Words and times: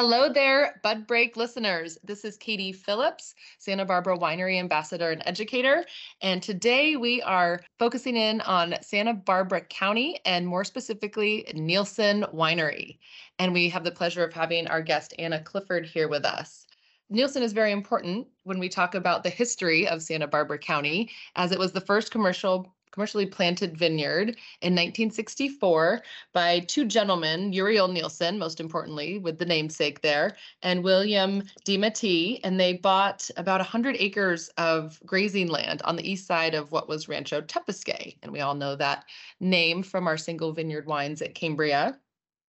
Hello 0.00 0.32
there, 0.32 0.78
Bud 0.84 1.08
Break 1.08 1.36
listeners. 1.36 1.98
This 2.04 2.24
is 2.24 2.36
Katie 2.36 2.70
Phillips, 2.70 3.34
Santa 3.58 3.84
Barbara 3.84 4.16
Winery 4.16 4.56
Ambassador 4.60 5.10
and 5.10 5.24
Educator. 5.26 5.84
And 6.22 6.40
today 6.40 6.94
we 6.94 7.20
are 7.22 7.62
focusing 7.80 8.14
in 8.14 8.40
on 8.42 8.76
Santa 8.80 9.12
Barbara 9.12 9.62
County 9.62 10.20
and 10.24 10.46
more 10.46 10.62
specifically, 10.62 11.46
Nielson 11.52 12.32
Winery. 12.32 12.98
And 13.40 13.52
we 13.52 13.68
have 13.70 13.82
the 13.82 13.90
pleasure 13.90 14.22
of 14.22 14.32
having 14.32 14.68
our 14.68 14.82
guest, 14.82 15.14
Anna 15.18 15.42
Clifford, 15.42 15.84
here 15.84 16.06
with 16.06 16.24
us. 16.24 16.68
Nielson 17.12 17.42
is 17.42 17.52
very 17.52 17.72
important 17.72 18.28
when 18.44 18.60
we 18.60 18.68
talk 18.68 18.94
about 18.94 19.24
the 19.24 19.30
history 19.30 19.88
of 19.88 20.00
Santa 20.00 20.28
Barbara 20.28 20.58
County, 20.58 21.10
as 21.34 21.50
it 21.50 21.58
was 21.58 21.72
the 21.72 21.80
first 21.80 22.12
commercial 22.12 22.72
commercially 22.92 23.26
planted 23.26 23.76
vineyard 23.76 24.36
in 24.60 24.74
1964 24.74 26.02
by 26.32 26.60
two 26.60 26.84
gentlemen, 26.84 27.52
Uriel 27.52 27.88
Nielsen, 27.88 28.38
most 28.38 28.60
importantly, 28.60 29.18
with 29.18 29.38
the 29.38 29.44
namesake 29.44 30.00
there, 30.00 30.36
and 30.62 30.84
William 30.84 31.42
DiMattei. 31.64 32.40
And 32.44 32.58
they 32.58 32.74
bought 32.74 33.30
about 33.36 33.60
100 33.60 33.96
acres 33.98 34.48
of 34.58 35.00
grazing 35.04 35.48
land 35.48 35.82
on 35.82 35.96
the 35.96 36.08
east 36.08 36.26
side 36.26 36.54
of 36.54 36.72
what 36.72 36.88
was 36.88 37.08
Rancho 37.08 37.40
Tepusquet. 37.42 38.18
And 38.22 38.32
we 38.32 38.40
all 38.40 38.54
know 38.54 38.76
that 38.76 39.04
name 39.40 39.82
from 39.82 40.06
our 40.06 40.16
single 40.16 40.52
vineyard 40.52 40.86
wines 40.86 41.22
at 41.22 41.34
Cambria. 41.34 41.98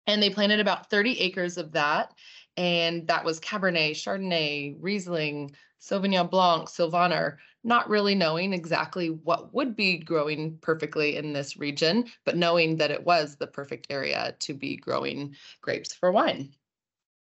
And 0.08 0.22
they 0.22 0.30
planted 0.30 0.60
about 0.60 0.90
30 0.90 1.20
acres 1.20 1.58
of 1.58 1.72
that. 1.74 2.14
And 2.58 3.08
that 3.08 3.24
was 3.24 3.40
Cabernet, 3.40 3.92
Chardonnay, 3.92 4.76
Riesling, 4.80 5.52
Sauvignon 5.80 6.30
Blanc, 6.30 6.68
Sylvaner, 6.68 7.38
not 7.64 7.90
really 7.90 8.16
knowing 8.16 8.54
exactly 8.54 9.10
what 9.10 9.54
would 9.54 9.76
be 9.76 9.98
growing 9.98 10.58
perfectly 10.62 11.18
in 11.18 11.34
this 11.34 11.58
region, 11.58 12.06
but 12.26 12.38
knowing 12.38 12.78
that 12.78 12.92
it 12.92 13.04
was 13.04 13.36
the 13.36 13.48
perfect 13.48 13.88
area 13.90 14.36
to 14.40 14.54
be 14.54 14.78
growing 14.78 15.36
grapes 15.62 15.94
for 15.94 16.12
wine. 16.12 16.54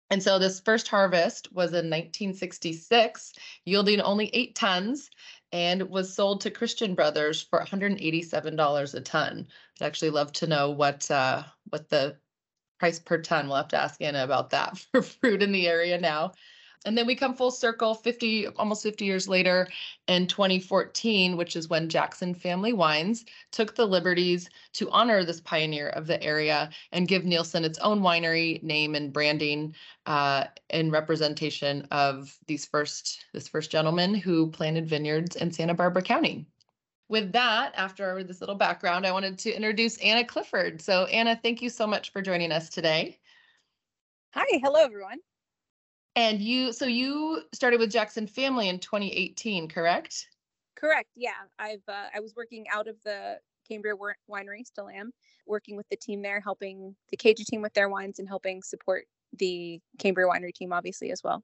And 0.10 0.22
so 0.22 0.38
this 0.38 0.60
first 0.60 0.88
harvest 0.88 1.52
was 1.54 1.72
in 1.72 1.90
1966, 1.90 3.34
yielding 3.66 4.02
only 4.02 4.30
eight 4.34 4.54
tons 4.54 5.10
and 5.52 5.90
was 5.90 6.14
sold 6.14 6.42
to 6.42 6.52
Christian 6.52 6.94
Brothers 6.94 7.42
for 7.42 7.60
$187 7.60 8.94
a 8.94 9.02
ton. 9.02 9.48
I'd 9.80 9.86
actually 9.86 10.10
love 10.12 10.32
to 10.34 10.48
know 10.48 10.72
what 10.72 11.10
uh, 11.10 11.44
what 11.70 11.90
the 11.90 12.18
price 12.80 13.00
per 13.00 13.22
ton. 13.22 13.48
We'll 13.48 13.58
have 13.58 13.70
to 13.70 13.82
ask 13.82 14.02
Anna 14.02 14.24
about 14.24 14.50
that 14.50 14.78
for 14.92 15.02
fruit 15.02 15.42
in 15.42 15.52
the 15.52 15.68
area 15.68 16.00
now. 16.00 16.34
And 16.86 16.98
then 16.98 17.08
we 17.08 17.16
come 17.16 17.34
full 17.34 17.52
circle 17.52 17.96
50, 17.96 18.48
almost 18.48 18.84
50 18.84 19.06
years 19.06 19.28
later 19.28 19.68
in 20.08 20.28
2014, 20.28 21.38
which 21.38 21.56
is 21.56 21.70
when 21.70 21.88
Jackson 21.88 22.34
Family 22.34 22.74
Wines 22.74 23.26
took 23.52 23.76
the 23.76 23.86
liberties 23.86 24.50
to 24.74 24.90
honor 24.92 25.24
this 25.24 25.40
pioneer 25.42 25.90
of 25.90 26.08
the 26.08 26.22
area 26.22 26.70
and 26.92 27.08
give 27.08 27.24
Nielson 27.24 27.64
its 27.64 27.80
own 27.80 28.02
winery 28.02 28.62
name 28.64 28.96
and 28.96 29.14
branding 29.14 29.74
uh, 30.06 30.46
in 30.70 30.92
representation 30.92 31.88
of 31.92 32.38
these 32.48 32.66
first, 32.66 33.26
this 33.34 33.48
first 33.48 33.72
gentleman 33.72 34.14
who 34.14 34.52
planted 34.52 34.88
vineyards 34.88 35.38
in 35.38 35.52
Santa 35.52 35.74
Barbara 35.74 36.02
County. 36.02 36.46
With 37.08 37.32
that, 37.34 37.74
after 37.76 38.24
this 38.24 38.42
little 38.42 38.56
background, 38.56 39.06
I 39.06 39.12
wanted 39.12 39.38
to 39.40 39.54
introduce 39.54 39.98
Anna 39.98 40.26
Clifford. 40.26 40.82
So 40.82 41.06
Anna, 41.06 41.40
thank 41.42 41.62
you 41.62 41.70
so 41.70 41.86
much 41.86 42.12
for 42.12 42.22
joining 42.22 42.52
us 42.52 42.70
today. 42.70 43.20
Hi, 44.34 44.60
hello 44.64 44.84
everyone. 44.84 45.20
And 46.16 46.42
you, 46.42 46.74
so 46.74 46.86
you 46.86 47.42
started 47.54 47.80
with 47.80 47.92
Jackson 47.92 48.28
Family 48.28 48.70
in 48.70 48.80
2018, 48.80 49.68
correct? 49.68 50.28
Correct. 50.76 51.10
Yeah, 51.16 51.32
I've 51.58 51.82
uh, 51.88 52.08
I 52.14 52.20
was 52.20 52.36
working 52.36 52.66
out 52.72 52.88
of 52.88 52.98
the 53.04 53.40
Cambria 53.68 53.94
Winery, 54.30 54.66
still 54.66 54.90
am, 54.90 55.12
working 55.48 55.78
with 55.78 55.88
the 55.90 55.96
team 55.96 56.22
there, 56.22 56.42
helping 56.42 56.96
the 57.10 57.18
KJ 57.18 57.46
team 57.46 57.62
with 57.62 57.74
their 57.74 57.90
wines 57.90 58.20
and 58.20 58.28
helping 58.28 58.62
support 58.62 59.06
the 59.38 59.80
Cambria 59.98 60.28
Winery 60.28 60.54
team, 60.54 60.74
obviously 60.74 61.12
as 61.12 61.22
well. 61.24 61.44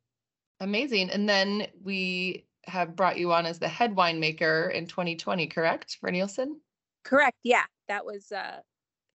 Amazing. 0.59 1.09
And 1.09 1.27
then 1.27 1.67
we 1.81 2.45
have 2.65 2.95
brought 2.95 3.17
you 3.17 3.31
on 3.31 3.45
as 3.45 3.59
the 3.59 3.67
head 3.67 3.95
winemaker 3.95 4.71
in 4.73 4.85
2020, 4.87 5.47
correct, 5.47 5.97
for 5.99 6.11
Nielson? 6.11 6.57
Correct. 7.03 7.37
Yeah, 7.43 7.63
that 7.87 8.05
was 8.05 8.31
uh, 8.31 8.59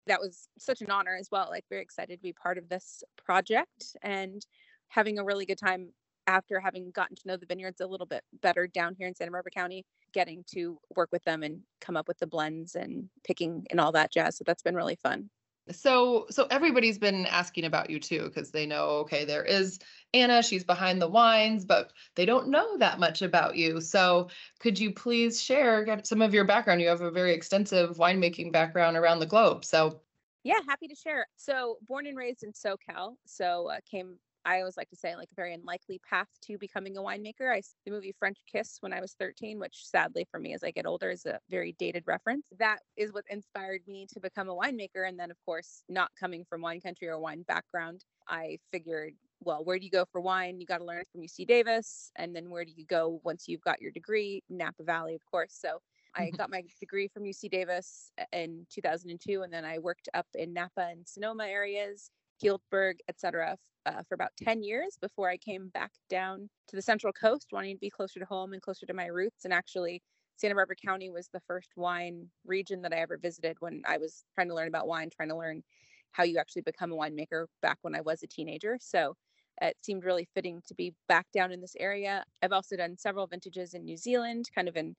that 0.07 0.19
was 0.19 0.47
such 0.57 0.81
an 0.81 0.89
honor 0.89 1.15
as 1.19 1.29
well. 1.31 1.47
Like 1.49 1.65
very 1.69 1.81
excited 1.81 2.17
to 2.17 2.23
be 2.23 2.33
part 2.33 2.57
of 2.57 2.69
this 2.69 3.03
project 3.17 3.95
and 4.01 4.45
having 4.93 5.17
a 5.17 5.23
really 5.23 5.45
good 5.45 5.57
time 5.57 5.89
after 6.27 6.59
having 6.59 6.91
gotten 6.91 7.15
to 7.15 7.27
know 7.27 7.35
the 7.35 7.47
vineyards 7.47 7.81
a 7.81 7.87
little 7.87 8.05
bit 8.05 8.23
better 8.41 8.67
down 8.67 8.95
here 8.95 9.07
in 9.07 9.15
Santa 9.15 9.31
Barbara 9.31 9.51
County, 9.51 9.83
getting 10.13 10.43
to 10.53 10.77
work 10.95 11.09
with 11.11 11.23
them 11.23 11.41
and 11.43 11.59
come 11.81 11.97
up 11.97 12.07
with 12.07 12.19
the 12.19 12.27
blends 12.27 12.75
and 12.75 13.09
picking 13.23 13.65
and 13.71 13.79
all 13.79 13.91
that 13.91 14.11
jazz. 14.11 14.37
So 14.37 14.43
that's 14.45 14.61
been 14.61 14.75
really 14.75 14.95
fun. 14.95 15.29
So 15.71 16.27
so 16.29 16.45
everybody's 16.51 16.97
been 16.97 17.25
asking 17.25 17.63
about 17.63 17.89
you 17.89 17.97
too 17.97 18.23
because 18.23 18.51
they 18.51 18.65
know 18.65 18.85
okay 19.03 19.23
there 19.23 19.45
is 19.45 19.79
Anna 20.13 20.43
she's 20.43 20.65
behind 20.65 21.01
the 21.01 21.07
wines 21.07 21.63
but 21.63 21.93
they 22.15 22.25
don't 22.25 22.49
know 22.49 22.77
that 22.79 22.99
much 22.99 23.21
about 23.21 23.55
you. 23.55 23.79
So 23.79 24.27
could 24.59 24.77
you 24.77 24.91
please 24.91 25.41
share 25.41 26.01
some 26.03 26.21
of 26.21 26.33
your 26.33 26.43
background? 26.43 26.81
You 26.81 26.89
have 26.89 26.99
a 26.99 27.11
very 27.11 27.33
extensive 27.33 27.95
winemaking 27.97 28.51
background 28.51 28.97
around 28.97 29.19
the 29.19 29.25
globe. 29.25 29.63
So 29.63 30.01
yeah, 30.43 30.59
happy 30.67 30.89
to 30.89 30.95
share. 30.95 31.25
So 31.37 31.77
born 31.87 32.07
and 32.07 32.17
raised 32.17 32.43
in 32.43 32.51
SoCal, 32.51 33.15
so 33.25 33.69
uh, 33.69 33.77
came 33.89 34.17
I 34.45 34.59
always 34.59 34.77
like 34.77 34.89
to 34.89 34.95
say 34.95 35.15
like 35.15 35.29
a 35.31 35.35
very 35.35 35.53
unlikely 35.53 36.01
path 36.07 36.27
to 36.43 36.57
becoming 36.57 36.97
a 36.97 37.01
winemaker. 37.01 37.51
I 37.51 37.61
the 37.85 37.91
movie 37.91 38.13
French 38.17 38.37
Kiss 38.51 38.77
when 38.81 38.93
I 38.93 38.99
was 38.99 39.15
13, 39.19 39.59
which 39.59 39.85
sadly 39.85 40.27
for 40.29 40.39
me 40.39 40.53
as 40.53 40.63
I 40.63 40.71
get 40.71 40.85
older 40.85 41.09
is 41.09 41.25
a 41.25 41.39
very 41.49 41.75
dated 41.79 42.03
reference. 42.05 42.45
That 42.59 42.79
is 42.97 43.13
what 43.13 43.23
inspired 43.29 43.81
me 43.87 44.07
to 44.13 44.19
become 44.19 44.49
a 44.49 44.55
winemaker. 44.55 45.07
And 45.07 45.17
then 45.17 45.31
of 45.31 45.37
course, 45.45 45.83
not 45.89 46.11
coming 46.19 46.43
from 46.49 46.61
wine 46.61 46.81
country 46.81 47.07
or 47.07 47.19
wine 47.19 47.43
background, 47.47 48.03
I 48.27 48.57
figured, 48.71 49.13
well, 49.39 49.63
where 49.63 49.79
do 49.79 49.85
you 49.85 49.91
go 49.91 50.05
for 50.11 50.21
wine? 50.21 50.59
You 50.59 50.65
got 50.65 50.79
to 50.79 50.85
learn 50.85 51.03
from 51.11 51.21
UC 51.21 51.47
Davis. 51.47 52.11
And 52.17 52.35
then 52.35 52.49
where 52.49 52.65
do 52.65 52.71
you 52.75 52.85
go 52.85 53.21
once 53.23 53.45
you've 53.47 53.61
got 53.61 53.81
your 53.81 53.91
degree? 53.91 54.43
Napa 54.49 54.83
Valley, 54.83 55.15
of 55.15 55.25
course. 55.25 55.57
So 55.57 55.79
I 56.15 56.23
mm-hmm. 56.23 56.35
got 56.35 56.51
my 56.51 56.63
degree 56.79 57.07
from 57.07 57.23
UC 57.23 57.49
Davis 57.49 58.11
in 58.31 58.65
2002, 58.71 59.41
and 59.41 59.51
then 59.51 59.65
I 59.65 59.79
worked 59.79 60.09
up 60.13 60.27
in 60.35 60.53
Napa 60.53 60.87
and 60.91 61.07
Sonoma 61.07 61.45
areas 61.45 62.11
Healdsburg, 62.43 62.95
etc., 63.07 63.57
uh, 63.85 64.01
for 64.07 64.15
about 64.15 64.31
10 64.41 64.63
years 64.63 64.97
before 65.01 65.29
I 65.29 65.37
came 65.37 65.69
back 65.69 65.91
down 66.09 66.49
to 66.67 66.75
the 66.75 66.81
Central 66.81 67.11
Coast, 67.11 67.47
wanting 67.51 67.75
to 67.75 67.79
be 67.79 67.89
closer 67.89 68.19
to 68.19 68.25
home 68.25 68.53
and 68.53 68.61
closer 68.61 68.85
to 68.85 68.93
my 68.93 69.07
roots. 69.07 69.43
And 69.43 69.53
actually, 69.53 70.01
Santa 70.37 70.55
Barbara 70.55 70.75
County 70.75 71.09
was 71.09 71.29
the 71.33 71.41
first 71.47 71.71
wine 71.75 72.27
region 72.45 72.81
that 72.81 72.93
I 72.93 72.97
ever 72.97 73.17
visited 73.17 73.57
when 73.59 73.81
I 73.85 73.97
was 73.97 74.23
trying 74.35 74.47
to 74.49 74.55
learn 74.55 74.67
about 74.67 74.87
wine, 74.87 75.09
trying 75.15 75.29
to 75.29 75.37
learn 75.37 75.63
how 76.11 76.23
you 76.23 76.37
actually 76.37 76.61
become 76.61 76.91
a 76.91 76.95
winemaker 76.95 77.45
back 77.61 77.77
when 77.81 77.95
I 77.95 78.01
was 78.01 78.23
a 78.23 78.27
teenager. 78.27 78.77
So 78.79 79.15
it 79.61 79.75
seemed 79.81 80.03
really 80.03 80.27
fitting 80.33 80.61
to 80.67 80.73
be 80.73 80.93
back 81.07 81.27
down 81.33 81.51
in 81.51 81.61
this 81.61 81.75
area. 81.79 82.23
I've 82.41 82.51
also 82.51 82.75
done 82.75 82.97
several 82.97 83.27
vintages 83.27 83.73
in 83.73 83.83
New 83.83 83.97
Zealand, 83.97 84.45
kind 84.53 84.67
of 84.67 84.75
in 84.75 84.95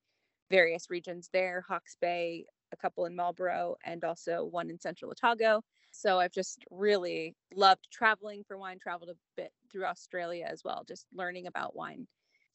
various 0.50 0.90
regions 0.90 1.28
there, 1.32 1.64
Hawke's 1.66 1.96
Bay, 2.00 2.44
a 2.74 2.82
couple 2.82 3.06
in 3.06 3.16
Marlborough, 3.16 3.76
and 3.84 4.04
also 4.04 4.44
one 4.44 4.68
in 4.68 4.78
Central 4.78 5.10
Otago. 5.10 5.62
So 5.90 6.18
I've 6.18 6.32
just 6.32 6.64
really 6.70 7.34
loved 7.54 7.86
traveling 7.92 8.42
for 8.46 8.58
wine, 8.58 8.78
traveled 8.82 9.10
a 9.10 9.16
bit 9.36 9.52
through 9.70 9.86
Australia 9.86 10.46
as 10.50 10.62
well, 10.64 10.84
just 10.86 11.06
learning 11.14 11.46
about 11.46 11.74
wine, 11.74 12.06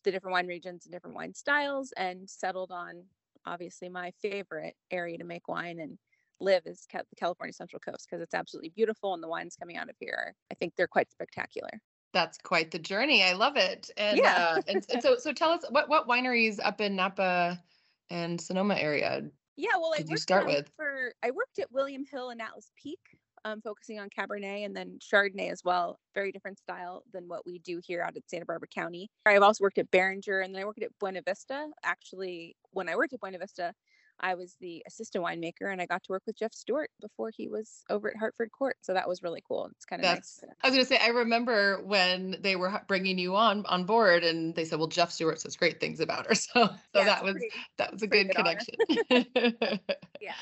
the 0.03 0.11
different 0.11 0.33
wine 0.33 0.47
regions 0.47 0.85
and 0.85 0.93
different 0.93 1.15
wine 1.15 1.33
styles, 1.33 1.93
and 1.97 2.29
settled 2.29 2.71
on 2.71 3.03
obviously 3.45 3.89
my 3.89 4.11
favorite 4.21 4.75
area 4.91 5.17
to 5.17 5.23
make 5.23 5.47
wine 5.47 5.79
and 5.79 5.97
live 6.41 6.63
is 6.65 6.85
the 6.91 7.15
California 7.17 7.53
Central 7.53 7.79
Coast 7.79 8.07
because 8.09 8.21
it's 8.21 8.33
absolutely 8.33 8.71
beautiful 8.75 9.13
and 9.13 9.23
the 9.23 9.27
wines 9.27 9.55
coming 9.55 9.77
out 9.77 9.89
of 9.89 9.95
here, 9.99 10.35
I 10.51 10.55
think 10.55 10.73
they're 10.75 10.87
quite 10.87 11.11
spectacular. 11.11 11.69
That's 12.13 12.37
quite 12.39 12.71
the 12.71 12.79
journey. 12.79 13.23
I 13.23 13.33
love 13.33 13.55
it. 13.55 13.89
And 13.97 14.17
yeah. 14.17 14.55
uh, 14.55 14.61
and, 14.67 14.85
and 14.91 15.01
so 15.01 15.15
so 15.17 15.31
tell 15.31 15.51
us 15.51 15.63
what 15.69 15.89
what 15.89 16.07
wineries 16.07 16.59
up 16.63 16.81
in 16.81 16.95
Napa 16.95 17.61
and 18.09 18.41
Sonoma 18.41 18.75
area 18.75 19.23
yeah, 19.59 19.75
well, 19.75 19.93
I 19.93 20.03
worked 20.07 20.21
start 20.21 20.45
with? 20.45 20.71
for 20.75 21.13
I 21.21 21.31
worked 21.31 21.59
at 21.59 21.71
William 21.71 22.05
Hill 22.09 22.29
and 22.29 22.41
Atlas 22.41 22.71
Peak, 22.81 22.99
um, 23.43 23.61
focusing 23.61 23.99
on 23.99 24.09
Cabernet 24.09 24.65
and 24.65 24.75
then 24.75 24.99
Chardonnay 24.99 25.51
as 25.51 25.63
well. 25.63 25.99
Very 26.15 26.31
different 26.31 26.59
style 26.59 27.03
than 27.13 27.27
what 27.27 27.45
we 27.45 27.59
do 27.59 27.81
here 27.85 28.01
out 28.01 28.15
at 28.15 28.29
Santa 28.29 28.45
Barbara 28.45 28.69
County. 28.73 29.09
I've 29.25 29.41
also 29.41 29.63
worked 29.63 29.77
at 29.77 29.91
Beringer 29.91 30.39
and 30.39 30.55
then 30.55 30.61
I 30.61 30.65
worked 30.65 30.81
at 30.81 30.97
Buena 30.99 31.21
Vista. 31.21 31.67
Actually, 31.83 32.55
when 32.71 32.87
I 32.87 32.95
worked 32.95 33.13
at 33.13 33.19
Buena 33.19 33.37
Vista, 33.37 33.73
I 34.19 34.35
was 34.35 34.55
the 34.59 34.83
assistant 34.87 35.23
winemaker 35.23 35.71
and 35.71 35.81
I 35.81 35.85
got 35.85 36.03
to 36.03 36.11
work 36.11 36.23
with 36.25 36.37
Jeff 36.37 36.53
Stewart 36.53 36.89
before 37.01 37.31
he 37.35 37.47
was 37.47 37.83
over 37.89 38.09
at 38.09 38.17
Hartford 38.17 38.51
Court. 38.51 38.77
So 38.81 38.93
that 38.93 39.07
was 39.07 39.23
really 39.23 39.43
cool. 39.47 39.69
It's 39.75 39.85
kind 39.85 40.03
of 40.03 40.15
nice. 40.15 40.43
I 40.61 40.67
was 40.67 40.75
going 40.75 40.85
to 40.85 40.89
say, 40.89 40.99
I 41.01 41.09
remember 41.09 41.81
when 41.83 42.37
they 42.41 42.55
were 42.55 42.81
bringing 42.87 43.17
you 43.17 43.35
on 43.35 43.65
on 43.65 43.85
board 43.85 44.23
and 44.23 44.55
they 44.55 44.65
said, 44.65 44.79
well, 44.79 44.87
Jeff 44.87 45.11
Stewart 45.11 45.39
says 45.39 45.55
great 45.55 45.79
things 45.79 45.99
about 45.99 46.27
her. 46.27 46.33
So, 46.39 46.67
so 46.67 46.71
yeah, 46.95 47.03
that 47.05 47.23
was, 47.23 47.33
pretty, 47.33 47.49
that 47.77 47.91
was 47.93 48.01
a 48.01 48.07
good, 48.07 48.27
good 48.27 48.35
connection. 48.35 48.75
yeah. 50.21 50.33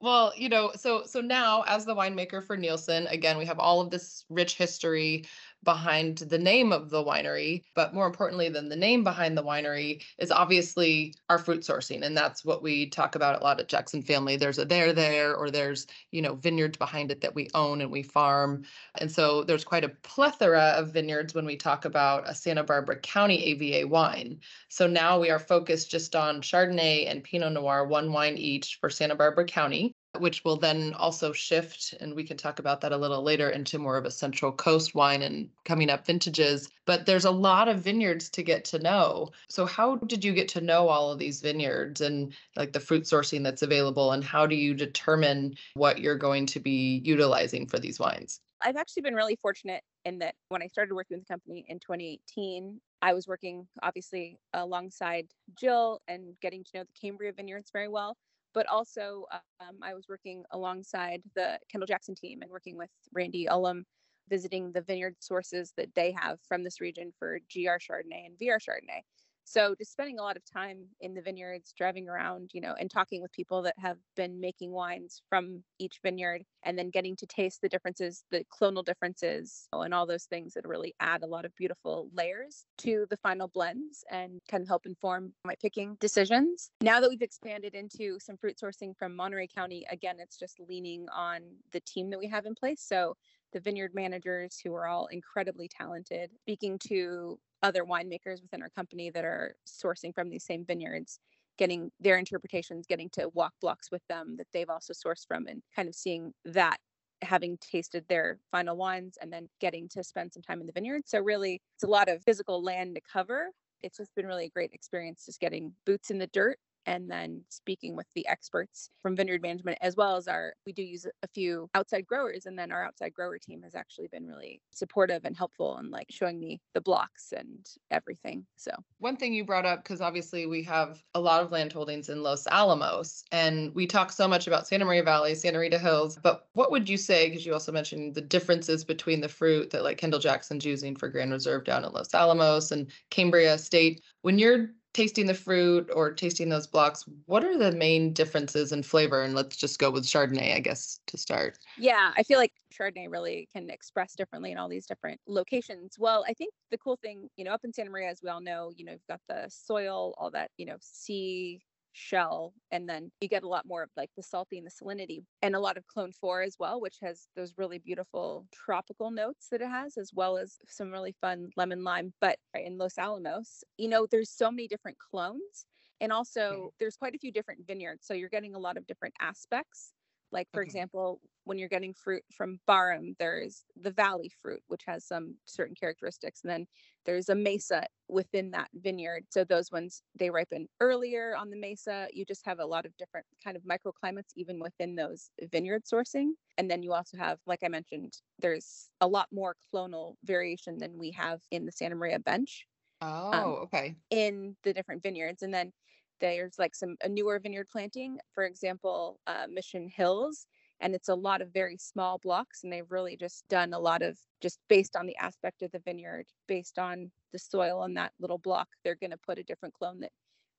Well, 0.00 0.32
you 0.36 0.48
know, 0.48 0.72
so 0.74 1.04
so 1.04 1.20
now 1.20 1.62
as 1.62 1.84
the 1.86 1.94
winemaker 1.94 2.44
for 2.44 2.58
Nielson, 2.58 3.10
again, 3.10 3.38
we 3.38 3.46
have 3.46 3.58
all 3.58 3.80
of 3.80 3.90
this 3.90 4.24
rich 4.28 4.56
history, 4.56 5.24
behind 5.64 6.18
the 6.18 6.38
name 6.38 6.72
of 6.72 6.90
the 6.90 7.02
winery, 7.02 7.62
but 7.74 7.94
more 7.94 8.06
importantly 8.06 8.48
than 8.48 8.68
the 8.68 8.76
name 8.76 9.02
behind 9.02 9.36
the 9.36 9.42
winery 9.42 10.02
is 10.18 10.30
obviously 10.30 11.14
our 11.28 11.38
fruit 11.38 11.62
sourcing. 11.62 12.04
And 12.04 12.16
that's 12.16 12.44
what 12.44 12.62
we 12.62 12.88
talk 12.88 13.14
about 13.14 13.40
a 13.40 13.42
lot 13.42 13.60
at 13.60 13.68
Jackson 13.68 14.02
Family. 14.02 14.36
There's 14.36 14.58
a 14.58 14.64
there 14.64 14.92
there, 14.92 15.34
or 15.34 15.50
there's, 15.50 15.86
you 16.10 16.22
know, 16.22 16.34
vineyards 16.34 16.78
behind 16.78 17.10
it 17.10 17.20
that 17.22 17.34
we 17.34 17.48
own 17.54 17.80
and 17.80 17.90
we 17.90 18.02
farm. 18.02 18.64
And 19.00 19.10
so 19.10 19.42
there's 19.44 19.64
quite 19.64 19.84
a 19.84 19.88
plethora 19.88 20.74
of 20.76 20.92
vineyards 20.92 21.34
when 21.34 21.46
we 21.46 21.56
talk 21.56 21.84
about 21.84 22.28
a 22.28 22.34
Santa 22.34 22.62
Barbara 22.62 22.98
County 23.00 23.44
AVA 23.44 23.88
wine. 23.88 24.40
So 24.68 24.86
now 24.86 25.18
we 25.18 25.30
are 25.30 25.38
focused 25.38 25.90
just 25.90 26.14
on 26.14 26.42
Chardonnay 26.42 27.10
and 27.10 27.24
Pinot 27.24 27.52
Noir, 27.52 27.86
one 27.86 28.12
wine 28.12 28.36
each 28.36 28.76
for 28.80 28.90
Santa 28.90 29.14
Barbara 29.14 29.46
County 29.46 29.94
which 30.18 30.44
will 30.44 30.56
then 30.56 30.94
also 30.94 31.32
shift, 31.32 31.94
and 32.00 32.14
we 32.14 32.24
can 32.24 32.36
talk 32.36 32.58
about 32.58 32.80
that 32.80 32.92
a 32.92 32.96
little 32.96 33.22
later, 33.22 33.50
into 33.50 33.78
more 33.78 33.96
of 33.96 34.04
a 34.04 34.10
Central 34.10 34.52
Coast 34.52 34.94
wine 34.94 35.22
and 35.22 35.48
coming 35.64 35.90
up 35.90 36.06
vintages. 36.06 36.70
But 36.86 37.06
there's 37.06 37.24
a 37.24 37.30
lot 37.30 37.68
of 37.68 37.80
vineyards 37.80 38.28
to 38.30 38.42
get 38.42 38.64
to 38.66 38.78
know. 38.78 39.30
So, 39.48 39.66
how 39.66 39.96
did 39.96 40.24
you 40.24 40.32
get 40.32 40.48
to 40.48 40.60
know 40.60 40.88
all 40.88 41.10
of 41.10 41.18
these 41.18 41.40
vineyards 41.40 42.00
and 42.00 42.32
like 42.56 42.72
the 42.72 42.80
fruit 42.80 43.04
sourcing 43.04 43.42
that's 43.42 43.62
available? 43.62 44.12
And 44.12 44.24
how 44.24 44.46
do 44.46 44.54
you 44.54 44.74
determine 44.74 45.56
what 45.74 46.00
you're 46.00 46.18
going 46.18 46.46
to 46.46 46.60
be 46.60 47.00
utilizing 47.04 47.66
for 47.66 47.78
these 47.78 47.98
wines? 47.98 48.40
I've 48.62 48.76
actually 48.76 49.02
been 49.02 49.14
really 49.14 49.36
fortunate 49.36 49.82
in 50.04 50.18
that 50.20 50.34
when 50.48 50.62
I 50.62 50.68
started 50.68 50.94
working 50.94 51.18
with 51.18 51.26
the 51.26 51.32
company 51.32 51.66
in 51.68 51.78
2018, 51.80 52.80
I 53.02 53.12
was 53.12 53.28
working 53.28 53.66
obviously 53.82 54.38
alongside 54.54 55.26
Jill 55.58 56.00
and 56.08 56.34
getting 56.40 56.64
to 56.64 56.70
know 56.78 56.84
the 56.84 56.98
Cambria 56.98 57.32
vineyards 57.32 57.70
very 57.70 57.88
well 57.88 58.16
but 58.54 58.66
also 58.68 59.26
um, 59.60 59.76
I 59.82 59.94
was 59.94 60.06
working 60.08 60.44
alongside 60.52 61.22
the 61.34 61.58
Kendall 61.70 61.86
Jackson 61.86 62.14
team 62.14 62.40
and 62.42 62.50
working 62.50 62.76
with 62.76 62.90
Randy 63.12 63.46
Ullum, 63.46 63.82
visiting 64.28 64.72
the 64.72 64.80
vineyard 64.80 65.16
sources 65.18 65.72
that 65.76 65.94
they 65.94 66.12
have 66.12 66.38
from 66.48 66.64
this 66.64 66.80
region 66.80 67.12
for 67.18 67.38
GR 67.52 67.78
Chardonnay 67.78 68.26
and 68.26 68.38
VR 68.38 68.58
Chardonnay. 68.58 69.02
So 69.44 69.74
just 69.76 69.92
spending 69.92 70.18
a 70.18 70.22
lot 70.22 70.36
of 70.36 70.42
time 70.44 70.84
in 71.00 71.14
the 71.14 71.22
vineyards, 71.22 71.72
driving 71.76 72.08
around, 72.08 72.50
you 72.52 72.60
know, 72.60 72.74
and 72.78 72.90
talking 72.90 73.22
with 73.22 73.32
people 73.32 73.62
that 73.62 73.78
have 73.78 73.98
been 74.16 74.40
making 74.40 74.72
wines 74.72 75.22
from 75.28 75.62
each 75.78 76.00
vineyard 76.02 76.44
and 76.64 76.78
then 76.78 76.90
getting 76.90 77.14
to 77.16 77.26
taste 77.26 77.60
the 77.60 77.68
differences, 77.68 78.24
the 78.30 78.44
clonal 78.44 78.84
differences, 78.84 79.68
and 79.72 79.92
all 79.92 80.06
those 80.06 80.24
things 80.24 80.54
that 80.54 80.66
really 80.66 80.94
add 81.00 81.22
a 81.22 81.26
lot 81.26 81.44
of 81.44 81.54
beautiful 81.56 82.08
layers 82.14 82.64
to 82.78 83.06
the 83.10 83.16
final 83.18 83.48
blends 83.48 84.04
and 84.10 84.40
kind 84.50 84.62
of 84.62 84.68
help 84.68 84.86
inform 84.86 85.32
my 85.44 85.54
picking 85.60 85.96
decisions. 86.00 86.70
Now 86.80 87.00
that 87.00 87.10
we've 87.10 87.22
expanded 87.22 87.74
into 87.74 88.18
some 88.18 88.36
fruit 88.36 88.56
sourcing 88.62 88.96
from 88.96 89.14
Monterey 89.14 89.48
County, 89.48 89.84
again, 89.90 90.16
it's 90.18 90.38
just 90.38 90.58
leaning 90.58 91.06
on 91.14 91.42
the 91.72 91.80
team 91.80 92.10
that 92.10 92.18
we 92.18 92.28
have 92.28 92.46
in 92.46 92.54
place. 92.54 92.80
So 92.80 93.16
the 93.54 93.60
vineyard 93.60 93.94
managers 93.94 94.60
who 94.62 94.74
are 94.74 94.86
all 94.86 95.06
incredibly 95.06 95.68
talented, 95.68 96.30
speaking 96.42 96.78
to 96.88 97.38
other 97.62 97.84
winemakers 97.84 98.42
within 98.42 98.60
our 98.60 98.68
company 98.68 99.10
that 99.10 99.24
are 99.24 99.54
sourcing 99.66 100.14
from 100.14 100.28
these 100.28 100.44
same 100.44 100.66
vineyards 100.66 101.18
getting 101.56 101.90
their 102.00 102.18
interpretations 102.18 102.84
getting 102.86 103.08
to 103.10 103.30
walk 103.32 103.52
blocks 103.60 103.90
with 103.90 104.02
them 104.08 104.34
that 104.36 104.46
they've 104.52 104.68
also 104.68 104.92
sourced 104.92 105.26
from 105.26 105.46
and 105.46 105.62
kind 105.74 105.88
of 105.88 105.94
seeing 105.94 106.32
that 106.44 106.78
having 107.22 107.56
tasted 107.58 108.04
their 108.08 108.38
final 108.50 108.76
wines 108.76 109.16
and 109.22 109.32
then 109.32 109.48
getting 109.60 109.88
to 109.88 110.02
spend 110.02 110.32
some 110.32 110.42
time 110.42 110.60
in 110.60 110.66
the 110.66 110.72
vineyard. 110.72 111.02
So 111.06 111.20
really 111.20 111.62
it's 111.76 111.84
a 111.84 111.88
lot 111.88 112.08
of 112.08 112.22
physical 112.22 112.62
land 112.62 112.96
to 112.96 113.00
cover. 113.10 113.46
It's 113.82 113.96
just 113.96 114.14
been 114.14 114.26
really 114.26 114.46
a 114.46 114.50
great 114.50 114.72
experience 114.72 115.24
just 115.24 115.40
getting 115.40 115.72
boots 115.86 116.10
in 116.10 116.18
the 116.18 116.26
dirt 116.26 116.58
and 116.86 117.10
then 117.10 117.42
speaking 117.48 117.96
with 117.96 118.06
the 118.14 118.26
experts 118.28 118.90
from 119.00 119.16
vineyard 119.16 119.42
management 119.42 119.78
as 119.80 119.96
well 119.96 120.16
as 120.16 120.28
our 120.28 120.54
we 120.66 120.72
do 120.72 120.82
use 120.82 121.06
a 121.22 121.28
few 121.28 121.68
outside 121.74 122.06
growers 122.06 122.46
and 122.46 122.58
then 122.58 122.70
our 122.70 122.84
outside 122.84 123.12
grower 123.12 123.38
team 123.38 123.62
has 123.62 123.74
actually 123.74 124.08
been 124.08 124.26
really 124.26 124.60
supportive 124.70 125.24
and 125.24 125.36
helpful 125.36 125.76
and 125.76 125.90
like 125.90 126.06
showing 126.10 126.38
me 126.38 126.60
the 126.74 126.80
blocks 126.80 127.32
and 127.36 127.68
everything 127.90 128.44
so. 128.56 128.70
One 128.98 129.16
thing 129.16 129.34
you 129.34 129.44
brought 129.44 129.66
up 129.66 129.82
because 129.82 130.00
obviously 130.00 130.46
we 130.46 130.62
have 130.64 131.02
a 131.14 131.20
lot 131.20 131.42
of 131.42 131.52
land 131.52 131.72
holdings 131.72 132.08
in 132.08 132.22
los 132.22 132.46
alamos 132.48 133.24
and 133.32 133.74
we 133.74 133.86
talk 133.86 134.12
so 134.12 134.26
much 134.26 134.46
about 134.46 134.66
santa 134.66 134.84
maria 134.84 135.02
valley 135.02 135.34
santa 135.34 135.58
rita 135.58 135.78
hills 135.78 136.18
but 136.22 136.48
what 136.52 136.70
would 136.70 136.88
you 136.88 136.96
say 136.96 137.28
because 137.28 137.44
you 137.44 137.52
also 137.52 137.72
mentioned 137.72 138.14
the 138.14 138.20
differences 138.20 138.84
between 138.84 139.20
the 139.20 139.28
fruit 139.28 139.70
that 139.70 139.84
like 139.84 139.98
kendall 139.98 140.20
jackson's 140.20 140.64
using 140.64 140.96
for 140.96 141.08
grand 141.08 141.32
reserve 141.32 141.64
down 141.64 141.84
in 141.84 141.92
los 141.92 142.14
alamos 142.14 142.72
and 142.72 142.90
cambria 143.10 143.54
estate. 143.54 144.02
When 144.22 144.38
you're 144.38 144.70
tasting 144.94 145.26
the 145.26 145.34
fruit 145.34 145.90
or 145.94 146.12
tasting 146.12 146.48
those 146.48 146.66
blocks, 146.66 147.04
what 147.26 147.44
are 147.44 147.58
the 147.58 147.72
main 147.72 148.12
differences 148.12 148.72
in 148.72 148.82
flavor? 148.82 149.22
And 149.22 149.34
let's 149.34 149.56
just 149.56 149.78
go 149.78 149.90
with 149.90 150.04
Chardonnay, 150.04 150.54
I 150.54 150.60
guess, 150.60 151.00
to 151.08 151.18
start. 151.18 151.58
Yeah, 151.76 152.12
I 152.16 152.22
feel 152.22 152.38
like 152.38 152.52
Chardonnay 152.72 153.10
really 153.10 153.48
can 153.52 153.68
express 153.68 154.14
differently 154.14 154.52
in 154.52 154.58
all 154.58 154.68
these 154.68 154.86
different 154.86 155.20
locations. 155.26 155.98
Well, 155.98 156.24
I 156.26 156.32
think 156.32 156.54
the 156.70 156.78
cool 156.78 156.96
thing, 156.96 157.28
you 157.36 157.44
know, 157.44 157.52
up 157.52 157.64
in 157.64 157.72
Santa 157.72 157.90
Maria, 157.90 158.08
as 158.08 158.20
we 158.22 158.30
all 158.30 158.40
know, 158.40 158.72
you 158.76 158.84
know, 158.84 158.92
you've 158.92 159.06
got 159.08 159.20
the 159.28 159.46
soil, 159.48 160.14
all 160.16 160.30
that, 160.30 160.50
you 160.56 160.64
know, 160.64 160.76
sea 160.80 161.60
shell 161.94 162.52
and 162.72 162.88
then 162.88 163.10
you 163.20 163.28
get 163.28 163.44
a 163.44 163.48
lot 163.48 163.66
more 163.66 163.82
of 163.82 163.90
like 163.96 164.10
the 164.16 164.22
salty 164.22 164.58
and 164.58 164.66
the 164.66 164.70
salinity 164.70 165.22
and 165.42 165.54
a 165.54 165.60
lot 165.60 165.76
of 165.76 165.86
clone 165.86 166.12
4 166.12 166.42
as 166.42 166.56
well 166.58 166.80
which 166.80 166.96
has 167.00 167.28
those 167.36 167.54
really 167.56 167.78
beautiful 167.78 168.46
tropical 168.52 169.12
notes 169.12 169.46
that 169.50 169.60
it 169.60 169.68
has 169.68 169.96
as 169.96 170.10
well 170.12 170.36
as 170.36 170.58
some 170.66 170.90
really 170.90 171.14
fun 171.20 171.48
lemon 171.56 171.84
lime 171.84 172.12
but 172.20 172.36
in 172.54 172.78
Los 172.78 172.98
Alamos 172.98 173.62
you 173.78 173.88
know 173.88 174.06
there's 174.10 174.30
so 174.30 174.50
many 174.50 174.66
different 174.66 174.98
clones 174.98 175.66
and 176.00 176.12
also 176.12 176.72
there's 176.80 176.96
quite 176.96 177.14
a 177.14 177.18
few 177.18 177.30
different 177.30 177.64
vineyards 177.66 178.04
so 178.06 178.12
you're 178.12 178.28
getting 178.28 178.56
a 178.56 178.58
lot 178.58 178.76
of 178.76 178.86
different 178.88 179.14
aspects 179.20 179.92
like 180.34 180.48
for 180.52 180.60
okay. 180.60 180.66
example, 180.66 181.20
when 181.44 181.58
you're 181.58 181.68
getting 181.68 181.94
fruit 181.94 182.22
from 182.36 182.58
Barham, 182.66 183.14
there's 183.18 183.64
the 183.80 183.90
valley 183.90 184.30
fruit, 184.42 184.60
which 184.66 184.82
has 184.86 185.06
some 185.06 185.36
certain 185.44 185.76
characteristics. 185.78 186.40
And 186.42 186.50
then 186.50 186.66
there's 187.06 187.28
a 187.28 187.34
mesa 187.34 187.86
within 188.08 188.50
that 188.50 188.68
vineyard. 188.74 189.24
So 189.30 189.44
those 189.44 189.70
ones 189.70 190.02
they 190.18 190.30
ripen 190.30 190.66
earlier 190.80 191.36
on 191.36 191.50
the 191.50 191.56
mesa. 191.56 192.08
You 192.12 192.24
just 192.24 192.44
have 192.46 192.58
a 192.58 192.66
lot 192.66 192.84
of 192.84 192.96
different 192.96 193.26
kind 193.42 193.56
of 193.56 193.62
microclimates 193.62 194.32
even 194.36 194.58
within 194.58 194.96
those 194.96 195.30
vineyard 195.52 195.84
sourcing. 195.84 196.30
And 196.58 196.70
then 196.70 196.82
you 196.82 196.92
also 196.92 197.16
have, 197.16 197.38
like 197.46 197.60
I 197.64 197.68
mentioned, 197.68 198.14
there's 198.40 198.88
a 199.00 199.06
lot 199.06 199.28
more 199.32 199.56
clonal 199.72 200.14
variation 200.24 200.78
than 200.78 200.98
we 200.98 201.12
have 201.12 201.40
in 201.50 201.64
the 201.64 201.72
Santa 201.72 201.94
Maria 201.94 202.18
bench. 202.18 202.66
Um, 203.00 203.10
oh, 203.10 203.32
um, 203.32 203.52
okay. 203.64 203.94
In 204.10 204.56
the 204.64 204.72
different 204.72 205.02
vineyards. 205.02 205.42
And 205.42 205.54
then 205.54 205.72
there's 206.20 206.58
like 206.58 206.74
some 206.74 206.96
a 207.02 207.08
newer 207.08 207.38
vineyard 207.38 207.68
planting, 207.70 208.18
for 208.32 208.44
example, 208.44 209.20
uh, 209.26 209.46
Mission 209.48 209.88
Hills, 209.88 210.46
and 210.80 210.94
it's 210.94 211.08
a 211.08 211.14
lot 211.14 211.40
of 211.40 211.52
very 211.52 211.76
small 211.76 212.18
blocks, 212.18 212.64
and 212.64 212.72
they've 212.72 212.90
really 212.90 213.16
just 213.16 213.46
done 213.48 213.72
a 213.72 213.78
lot 213.78 214.02
of 214.02 214.18
just 214.40 214.58
based 214.68 214.96
on 214.96 215.06
the 215.06 215.16
aspect 215.16 215.62
of 215.62 215.70
the 215.72 215.78
vineyard, 215.80 216.26
based 216.46 216.78
on 216.78 217.10
the 217.32 217.38
soil 217.38 217.80
on 217.80 217.94
that 217.94 218.12
little 218.20 218.38
block, 218.38 218.68
they're 218.82 218.94
going 218.94 219.10
to 219.10 219.16
put 219.16 219.38
a 219.38 219.42
different 219.42 219.74
clone 219.74 220.00
that 220.00 220.12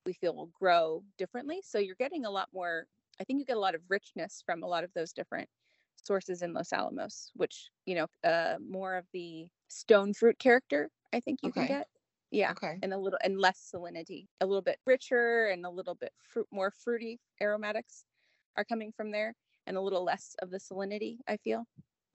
we 0.05 0.13
feel 0.13 0.35
will 0.35 0.51
grow 0.59 1.03
differently. 1.17 1.61
So 1.63 1.79
you're 1.79 1.95
getting 1.95 2.25
a 2.25 2.29
lot 2.29 2.49
more. 2.53 2.85
I 3.19 3.23
think 3.23 3.39
you 3.39 3.45
get 3.45 3.57
a 3.57 3.59
lot 3.59 3.75
of 3.75 3.81
richness 3.89 4.43
from 4.45 4.63
a 4.63 4.67
lot 4.67 4.83
of 4.83 4.91
those 4.93 5.13
different 5.13 5.47
sources 5.95 6.41
in 6.41 6.53
Los 6.53 6.73
Alamos, 6.73 7.31
which 7.35 7.69
you 7.85 7.95
know, 7.95 8.07
uh, 8.29 8.55
more 8.67 8.95
of 8.95 9.05
the 9.13 9.47
stone 9.67 10.13
fruit 10.13 10.37
character. 10.39 10.89
I 11.13 11.19
think 11.19 11.39
you 11.41 11.49
okay. 11.49 11.67
can 11.67 11.77
get 11.79 11.87
yeah. 12.35 12.51
Okay. 12.51 12.77
And 12.83 12.93
a 12.93 12.97
little 12.97 13.19
and 13.23 13.39
less 13.39 13.71
salinity, 13.73 14.27
a 14.41 14.45
little 14.45 14.61
bit 14.61 14.77
richer 14.85 15.47
and 15.47 15.65
a 15.65 15.69
little 15.69 15.95
bit 15.95 16.11
fruit 16.21 16.47
more 16.51 16.71
fruity 16.71 17.19
aromatics 17.41 18.03
are 18.57 18.65
coming 18.65 18.91
from 18.95 19.11
there 19.11 19.33
and 19.67 19.77
a 19.77 19.81
little 19.81 20.03
less 20.03 20.35
of 20.41 20.51
the 20.51 20.57
salinity, 20.57 21.17
I 21.27 21.37
feel. 21.37 21.65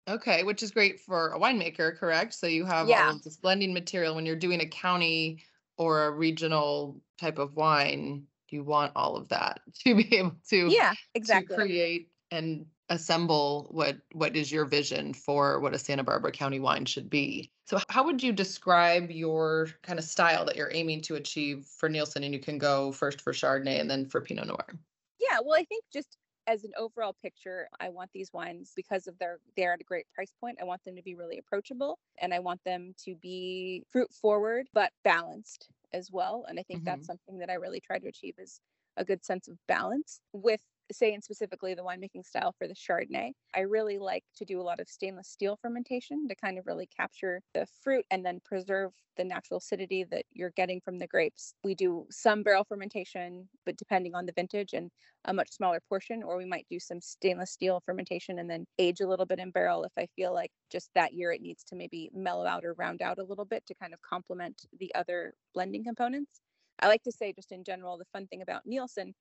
Okay, 0.10 0.44
which 0.44 0.64
is 0.64 0.72
great 0.72 1.00
for 1.00 1.30
a 1.30 1.40
winemaker, 1.40 1.98
correct? 1.98 2.34
So 2.34 2.48
you 2.48 2.66
have 2.66 2.90
yeah. 2.90 3.06
all 3.06 3.16
of 3.16 3.24
this 3.24 3.38
blending 3.38 3.74
material 3.74 4.16
when 4.16 4.26
you're 4.26 4.36
doing 4.36 4.62
a 4.62 4.66
county 4.66 5.44
or 5.78 6.06
a 6.06 6.12
regional 6.12 7.02
type 7.20 7.38
of 7.38 7.56
wine, 7.56 8.24
you 8.50 8.64
want 8.64 8.92
all 8.96 9.16
of 9.16 9.30
that 9.30 9.62
to 9.84 9.96
be 9.96 10.18
able 10.18 10.36
to 10.50 10.68
yeah, 10.70 10.94
exactly. 11.16 11.56
to 11.56 11.62
create 11.62 12.10
and 12.32 12.66
assemble 12.90 13.68
what 13.72 13.98
what 14.14 14.36
is 14.36 14.52
your 14.52 14.66
vision 14.66 15.14
for 15.14 15.60
what 15.60 15.74
a 15.74 15.80
Santa 15.80 16.04
Barbara 16.04 16.32
County 16.32 16.60
wine 16.60 16.86
should 16.86 17.10
be. 17.10 17.52
So 17.66 17.80
how 17.90 18.04
would 18.06 18.24
you 18.24 18.34
describe 18.34 19.12
your 19.12 19.70
kind 19.84 20.00
of 20.00 20.06
style 20.06 20.46
that 20.46 20.56
you're 20.56 20.72
aiming 20.74 21.02
to 21.04 21.16
achieve 21.16 21.66
for 21.66 21.88
Nielson 21.90 22.24
and 22.24 22.34
you 22.34 22.40
can 22.40 22.58
go 22.58 22.92
first 22.92 23.22
for 23.22 23.32
Chardonnay 23.32 23.80
and 23.80 23.90
then 23.90 24.08
for 24.08 24.22
Pinot 24.22 24.48
Noir? 24.48 24.80
Yeah, 25.20 25.40
well 25.44 25.56
I 25.56 25.64
think 25.64 25.86
just 25.94 26.18
as 26.48 26.64
an 26.64 26.72
overall 26.78 27.16
picture, 27.22 27.70
I 27.80 27.90
want 27.90 28.10
these 28.12 28.34
wines 28.34 28.74
because 28.76 29.06
of 29.06 29.18
their 29.20 29.40
they're 29.56 29.74
at 29.74 29.82
a 29.82 29.84
great 29.84 30.08
price 30.16 30.34
point. 30.42 30.58
I 30.60 30.66
want 30.66 30.84
them 30.84 30.96
to 30.96 31.04
be 31.04 31.14
really 31.14 31.38
approachable 31.38 32.00
and 32.20 32.34
I 32.34 32.40
want 32.40 32.64
them 32.66 32.96
to 33.06 33.16
be 33.16 33.84
fruit 33.92 34.12
forward 34.12 34.68
but 34.74 34.92
balanced 35.04 35.68
as 35.94 36.10
well. 36.12 36.46
And 36.50 36.60
I 36.60 36.64
think 36.64 36.80
mm-hmm. 36.80 36.86
that's 36.86 37.08
something 37.08 37.38
that 37.40 37.50
I 37.50 37.56
really 37.56 37.80
try 37.80 38.00
to 38.00 38.08
achieve 38.08 38.36
is 38.40 38.62
a 38.98 39.06
good 39.06 39.24
sense 39.24 39.48
of 39.48 39.58
balance 39.68 40.20
with 40.34 40.62
say 40.94 41.14
in 41.14 41.22
specifically 41.22 41.74
the 41.74 41.84
winemaking 41.84 42.26
style 42.26 42.54
for 42.58 42.68
the 42.68 42.74
Chardonnay, 42.74 43.34
I 43.56 43.62
really 43.62 43.98
like 43.98 44.24
to 44.38 44.46
do 44.46 44.60
a 44.60 44.64
lot 44.64 44.80
of 44.80 44.90
stainless 44.90 45.28
steel 45.28 45.58
fermentation 45.62 46.28
to 46.28 46.36
kind 46.36 46.58
of 46.58 46.66
really 46.68 46.88
capture 46.88 47.42
the 47.54 47.68
fruit 47.84 48.06
and 48.12 48.26
then 48.26 48.40
preserve 48.46 48.92
the 49.18 49.24
natural 49.24 49.58
acidity 49.58 50.04
that 50.06 50.26
you're 50.32 50.52
getting 50.52 50.82
from 50.82 50.98
the 50.98 51.08
grapes. 51.08 51.54
We 51.64 51.76
do 51.76 52.06
some 52.10 52.44
barrel 52.44 52.64
fermentation, 52.64 53.50
but 53.66 53.78
depending 53.78 54.16
on 54.16 54.26
the 54.26 54.34
vintage 54.34 54.74
and 54.74 54.92
a 55.26 55.34
much 55.34 55.52
smaller 55.52 55.82
portion, 55.90 56.24
or 56.24 56.38
we 56.38 56.46
might 56.46 56.66
do 56.70 56.80
some 56.80 57.02
stainless 57.02 57.52
steel 57.52 57.82
fermentation 57.86 58.40
and 58.40 58.50
then 58.50 58.66
age 58.78 59.02
a 59.02 59.08
little 59.08 59.26
bit 59.26 59.40
in 59.40 59.52
barrel 59.52 59.84
if 59.84 59.92
I 59.98 60.08
feel 60.16 60.34
like 60.34 60.52
just 60.72 60.90
that 60.96 61.14
year 61.14 61.32
it 61.32 61.42
needs 61.42 61.64
to 61.66 61.76
maybe 61.76 62.10
mellow 62.14 62.46
out 62.46 62.64
or 62.64 62.74
round 62.74 63.02
out 63.02 63.20
a 63.20 63.24
little 63.24 63.46
bit 63.46 63.66
to 63.68 63.76
kind 63.76 63.94
of 63.94 64.02
complement 64.02 64.66
the 64.80 64.94
other 64.96 65.34
blending 65.54 65.84
components. 65.84 66.42
I 66.80 66.88
like 66.88 67.04
to 67.04 67.12
say, 67.12 67.34
just 67.34 67.52
in 67.52 67.64
general, 67.66 67.98
the 67.98 68.06
fun 68.14 68.28
thing 68.28 68.42
about 68.42 68.66
Nielson, 68.66 69.14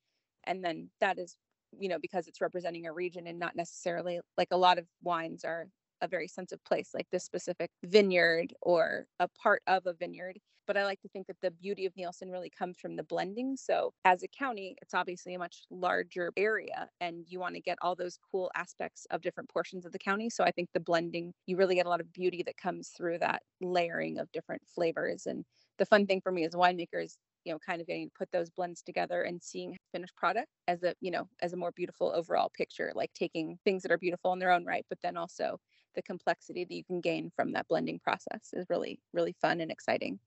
and 0.45 0.65
then 0.65 0.91
that 1.01 1.19
is, 1.19 1.37
you 1.79 1.89
know, 1.89 1.99
because 2.01 2.27
it's 2.29 2.41
representing 2.41 2.87
a 2.87 2.93
region 2.93 3.27
and 3.27 3.39
not 3.39 3.57
necessarily 3.57 4.21
like 4.37 4.49
a 4.51 4.57
lot 4.57 4.79
of 4.79 4.87
wines 5.03 5.45
are 5.45 5.67
a 6.01 6.09
very 6.09 6.29
sense 6.29 6.53
of 6.53 6.63
place, 6.65 6.91
like 6.95 7.07
this 7.11 7.25
specific 7.25 7.71
vineyard 7.85 8.55
or 8.63 9.07
a 9.19 9.29
part 9.29 9.63
of 9.67 9.87
a 9.87 9.93
vineyard. 9.95 10.39
But 10.67 10.77
I 10.77 10.85
like 10.85 11.01
to 11.01 11.09
think 11.09 11.27
that 11.29 11.41
the 11.41 11.51
beauty 11.51 11.87
of 11.87 11.95
Nielson 11.95 12.31
really 12.31 12.51
comes 12.51 12.79
from 12.79 12.97
the 12.97 13.03
blending. 13.03 13.57
So, 13.57 13.93
as 14.05 14.23
a 14.23 14.29
county, 14.29 14.77
it's 14.83 14.93
obviously 14.93 15.35
a 15.35 15.39
much 15.39 15.63
larger 15.71 16.31
area, 16.37 16.91
and 17.01 17.25
you 17.27 17.41
want 17.41 17.55
to 17.55 17.61
get 17.63 17.79
all 17.81 17.97
those 17.97 18.19
cool 18.31 18.51
aspects 18.55 19.07
of 19.11 19.23
different 19.23 19.49
portions 19.49 19.87
of 19.87 19.93
the 19.93 19.99
county. 19.99 20.29
So, 20.29 20.45
I 20.45 20.51
think 20.51 20.69
the 20.75 20.81
blending, 20.81 21.33
you 21.47 21.57
really 21.57 21.77
get 21.77 21.87
a 21.87 21.89
lot 21.89 22.03
of 22.03 22.13
beauty 22.13 22.43
that 22.45 22.59
comes 22.59 22.91
through 22.91 23.19
that 23.21 23.43
layering 23.63 24.19
of 24.19 24.31
different 24.33 24.63
flavors. 24.69 25.25
And 25.27 25.45
the 25.79 25.87
fun 25.87 26.07
thing 26.07 26.21
for 26.21 26.33
me 26.33 26.45
as 26.45 26.55
a 26.55 26.59
winemaker 26.59 27.03
is 27.03 27.17
you 27.49 27.55
know 27.55 27.59
kind 27.59 27.81
of 27.81 27.87
getting 27.87 28.09
to 28.09 28.15
put 28.17 28.31
those 28.31 28.51
blends 28.51 28.83
together 28.83 29.23
and 29.23 29.43
seeing 29.43 29.75
finished 29.91 30.15
product 30.17 30.49
as 30.69 30.83
a 30.83 30.95
you 31.01 31.11
know 31.11 31.27
as 31.41 31.55
a 31.55 31.57
more 31.57 31.73
beautiful 31.73 32.13
overall 32.15 32.51
picture 32.55 32.93
like 32.95 33.11
taking 33.15 33.59
things 33.65 33.83
that 33.83 33.91
are 33.91 33.97
beautiful 33.97 34.35
in 34.35 34.39
their 34.39 34.51
own 34.51 34.67
right 34.67 34.85
but 34.91 34.99
then 35.03 35.17
also 35.17 35.59
the 35.95 36.03
complexity 36.03 36.65
that 36.65 36.75
you 36.75 36.85
can 36.85 37.01
gain 37.01 37.31
from 37.35 37.51
that 37.51 37.67
blending 37.67 37.99
process 37.99 38.51
is 38.53 38.67
really 38.69 39.01
really 39.15 39.35
fun 39.41 39.61
and 39.61 39.71
exciting. 39.71 40.21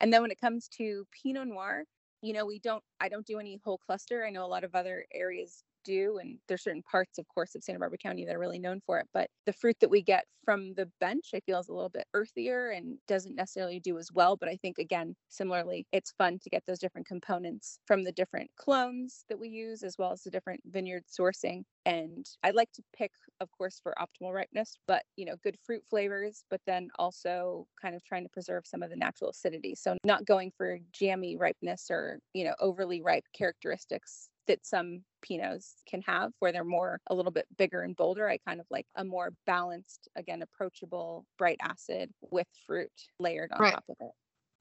And 0.00 0.12
then 0.12 0.20
when 0.20 0.30
it 0.30 0.40
comes 0.40 0.68
to 0.76 1.06
pinot 1.10 1.48
noir 1.48 1.84
you 2.20 2.34
know 2.34 2.44
we 2.44 2.58
don't 2.58 2.84
i 3.00 3.08
don't 3.08 3.26
do 3.26 3.38
any 3.38 3.58
whole 3.64 3.78
cluster. 3.78 4.26
I 4.26 4.30
know 4.30 4.44
a 4.44 4.54
lot 4.54 4.62
of 4.62 4.74
other 4.74 5.06
areas 5.14 5.64
do. 5.86 6.18
And 6.20 6.38
there's 6.48 6.64
certain 6.64 6.82
parts, 6.82 7.18
of 7.18 7.26
course, 7.28 7.54
of 7.54 7.62
Santa 7.62 7.78
Barbara 7.78 7.98
County 7.98 8.24
that 8.24 8.34
are 8.34 8.40
really 8.40 8.58
known 8.58 8.80
for 8.84 8.98
it. 8.98 9.06
But 9.14 9.28
the 9.46 9.52
fruit 9.52 9.76
that 9.80 9.90
we 9.90 10.02
get 10.02 10.24
from 10.44 10.74
the 10.74 10.88
bench, 11.00 11.30
I 11.34 11.40
feel 11.40 11.58
is 11.58 11.68
a 11.68 11.74
little 11.74 11.88
bit 11.88 12.06
earthier 12.14 12.70
and 12.76 12.98
doesn't 13.08 13.34
necessarily 13.34 13.80
do 13.80 13.98
as 13.98 14.10
well. 14.12 14.36
But 14.36 14.48
I 14.48 14.56
think, 14.56 14.78
again, 14.78 15.14
similarly, 15.28 15.86
it's 15.92 16.12
fun 16.18 16.38
to 16.42 16.50
get 16.50 16.62
those 16.66 16.78
different 16.78 17.06
components 17.06 17.78
from 17.86 18.04
the 18.04 18.12
different 18.12 18.50
clones 18.56 19.24
that 19.28 19.38
we 19.38 19.48
use, 19.48 19.82
as 19.82 19.96
well 19.98 20.12
as 20.12 20.22
the 20.22 20.30
different 20.30 20.60
vineyard 20.66 21.04
sourcing. 21.08 21.62
And 21.84 22.26
I 22.42 22.50
like 22.50 22.72
to 22.72 22.82
pick, 22.96 23.12
of 23.40 23.48
course, 23.56 23.80
for 23.82 23.94
optimal 23.98 24.32
ripeness, 24.34 24.76
but, 24.88 25.02
you 25.16 25.24
know, 25.24 25.36
good 25.42 25.56
fruit 25.64 25.82
flavors, 25.88 26.44
but 26.50 26.60
then 26.66 26.88
also 26.98 27.66
kind 27.80 27.94
of 27.94 28.04
trying 28.04 28.24
to 28.24 28.28
preserve 28.30 28.66
some 28.66 28.82
of 28.82 28.90
the 28.90 28.96
natural 28.96 29.30
acidity. 29.30 29.74
So 29.76 29.96
not 30.04 30.24
going 30.24 30.52
for 30.56 30.78
jammy 30.92 31.36
ripeness 31.36 31.86
or, 31.90 32.18
you 32.34 32.44
know, 32.44 32.54
overly 32.60 33.02
ripe 33.02 33.24
characteristics 33.36 34.28
that 34.46 34.64
some 34.66 35.02
pinots 35.24 35.74
can 35.88 36.02
have 36.02 36.32
where 36.38 36.52
they're 36.52 36.64
more 36.64 37.00
a 37.08 37.14
little 37.14 37.32
bit 37.32 37.46
bigger 37.56 37.82
and 37.82 37.96
bolder 37.96 38.28
i 38.28 38.38
kind 38.46 38.60
of 38.60 38.66
like 38.70 38.86
a 38.96 39.04
more 39.04 39.32
balanced 39.46 40.08
again 40.16 40.42
approachable 40.42 41.24
bright 41.38 41.58
acid 41.60 42.10
with 42.30 42.46
fruit 42.66 42.90
layered 43.18 43.50
on 43.52 43.60
right. 43.60 43.74
top 43.74 43.84
of 43.88 43.96
it 44.00 44.12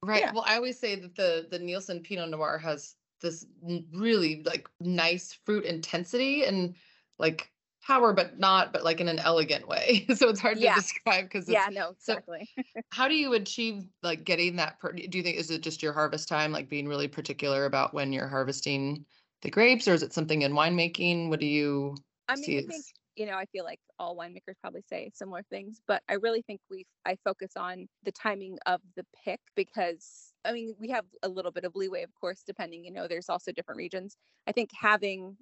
right 0.01 0.21
yeah. 0.21 0.31
well 0.33 0.45
i 0.47 0.55
always 0.55 0.79
say 0.79 0.95
that 0.95 1.15
the 1.15 1.47
the 1.51 1.59
nielson 1.59 2.01
pinot 2.01 2.29
noir 2.29 2.57
has 2.57 2.95
this 3.21 3.45
really 3.93 4.43
like 4.45 4.67
nice 4.79 5.37
fruit 5.45 5.65
intensity 5.65 6.43
and 6.43 6.75
like 7.17 7.51
power 7.85 8.13
but 8.13 8.39
not 8.39 8.73
but 8.73 8.83
like 8.83 8.99
in 8.99 9.07
an 9.07 9.19
elegant 9.19 9.67
way 9.67 10.05
so 10.15 10.29
it's 10.29 10.39
hard 10.39 10.57
yeah. 10.57 10.73
to 10.73 10.81
describe 10.81 11.25
because 11.25 11.47
yeah 11.47 11.67
no 11.71 11.89
exactly 11.91 12.49
so 12.55 12.81
how 12.91 13.07
do 13.07 13.15
you 13.15 13.33
achieve 13.33 13.83
like 14.01 14.23
getting 14.23 14.55
that 14.55 14.79
per- 14.79 14.91
do 14.91 15.17
you 15.17 15.23
think 15.23 15.37
is 15.37 15.51
it 15.51 15.61
just 15.61 15.83
your 15.83 15.93
harvest 15.93 16.27
time 16.27 16.51
like 16.51 16.67
being 16.67 16.87
really 16.87 17.07
particular 17.07 17.65
about 17.65 17.93
when 17.93 18.11
you're 18.11 18.27
harvesting 18.27 19.05
the 19.45 19.51
grapes, 19.51 19.87
or 19.87 19.93
is 19.93 20.03
it 20.03 20.11
something 20.11 20.41
in 20.41 20.53
winemaking? 20.53 21.29
What 21.29 21.39
do 21.39 21.45
you 21.45 21.95
I 22.27 22.35
mean, 22.35 22.59
I 22.59 22.61
think 22.63 22.83
you 23.15 23.25
know, 23.25 23.35
I 23.35 23.45
feel 23.45 23.63
like 23.63 23.79
all 23.97 24.17
winemakers 24.17 24.55
probably 24.59 24.83
say 24.89 25.09
similar 25.13 25.41
things, 25.49 25.79
but 25.87 26.03
I 26.09 26.15
really 26.15 26.41
think 26.41 26.59
we 26.69 26.85
I 27.05 27.15
focus 27.23 27.51
on 27.55 27.87
the 28.03 28.11
timing 28.11 28.57
of 28.65 28.81
the 28.97 29.05
pick 29.23 29.39
because 29.55 30.33
I 30.43 30.51
mean, 30.51 30.75
we 30.79 30.89
have 30.89 31.05
a 31.23 31.29
little 31.29 31.51
bit 31.51 31.63
of 31.63 31.75
leeway, 31.75 32.03
of 32.03 32.13
course, 32.19 32.43
depending, 32.45 32.83
you 32.83 32.91
know, 32.91 33.07
there's 33.07 33.29
also 33.29 33.51
different 33.51 33.77
regions. 33.77 34.17
I 34.47 34.51
think 34.51 34.71
having 34.79 35.37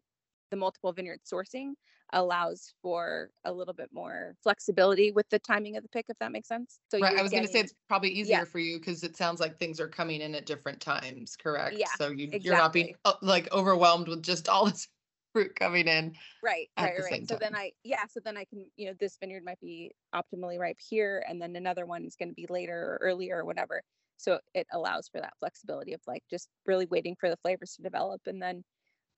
the 0.54 0.58
multiple 0.58 0.94
vineyard 0.94 1.20
sourcing 1.26 1.74
allows 2.14 2.76
for 2.84 3.32
a 3.44 3.52
little 3.52 3.74
bit 3.74 3.90
more 3.92 4.36
flexibility 4.44 5.12
with 5.12 5.28
the 5.30 5.40
timing 5.40 5.78
of 5.78 5.82
the 5.82 5.90
pick, 5.90 6.06
if 6.10 6.20
that 6.20 6.32
makes 6.32 6.48
sense. 6.48 6.80
So 6.92 7.00
right. 7.00 7.18
I 7.18 7.24
was 7.24 7.32
going 7.32 7.44
to 7.44 7.52
say 7.52 7.62
it's 7.62 7.74
probably 7.90 8.10
easier 8.10 8.38
yeah. 8.38 8.44
for 8.44 8.60
you 8.60 8.78
because 8.78 9.04
it 9.04 9.18
sounds 9.18 9.40
like 9.40 9.58
things 9.58 9.80
are 9.80 9.88
coming 9.88 10.22
in 10.22 10.36
at 10.36 10.46
different 10.46 10.80
times, 10.80 11.36
correct? 11.36 11.76
Yeah. 11.76 11.88
So 11.98 12.10
you, 12.10 12.26
exactly. 12.26 12.40
you're 12.44 12.58
not 12.58 12.72
being 12.72 12.94
like 13.24 13.52
overwhelmed 13.52 14.08
with 14.08 14.22
just 14.22 14.48
all 14.48 14.66
this 14.68 14.88
fruit 15.34 15.56
coming 15.56 15.88
in. 15.88 16.14
Right, 16.44 16.70
right, 16.80 16.94
right. 17.10 17.28
So 17.28 17.36
then 17.42 17.56
I, 17.56 17.72
yeah, 17.84 18.06
so 18.08 18.20
then 18.24 18.38
I 18.38 18.44
can, 18.44 18.68
you 18.78 18.90
know, 18.90 18.94
this 19.00 19.18
vineyard 19.20 19.44
might 19.44 19.60
be 19.60 19.96
optimally 20.14 20.60
ripe 20.60 20.78
here, 20.88 21.26
and 21.28 21.42
then 21.42 21.56
another 21.56 21.88
one 21.88 22.06
is 22.06 22.16
going 22.16 22.30
to 22.30 22.36
be 22.36 22.46
later 22.48 22.76
or 22.76 23.00
earlier 23.02 23.40
or 23.40 23.46
whatever. 23.46 23.82
So 24.18 24.40
it 24.54 24.68
allows 24.72 25.10
for 25.10 25.20
that 25.20 25.34
flexibility 25.40 25.94
of 25.94 26.02
like 26.06 26.22
just 26.30 26.48
really 26.68 26.86
waiting 26.86 27.16
for 27.20 27.30
the 27.30 27.38
flavors 27.38 27.74
to 27.76 27.82
develop 27.82 28.22
and 28.28 28.40
then 28.40 28.64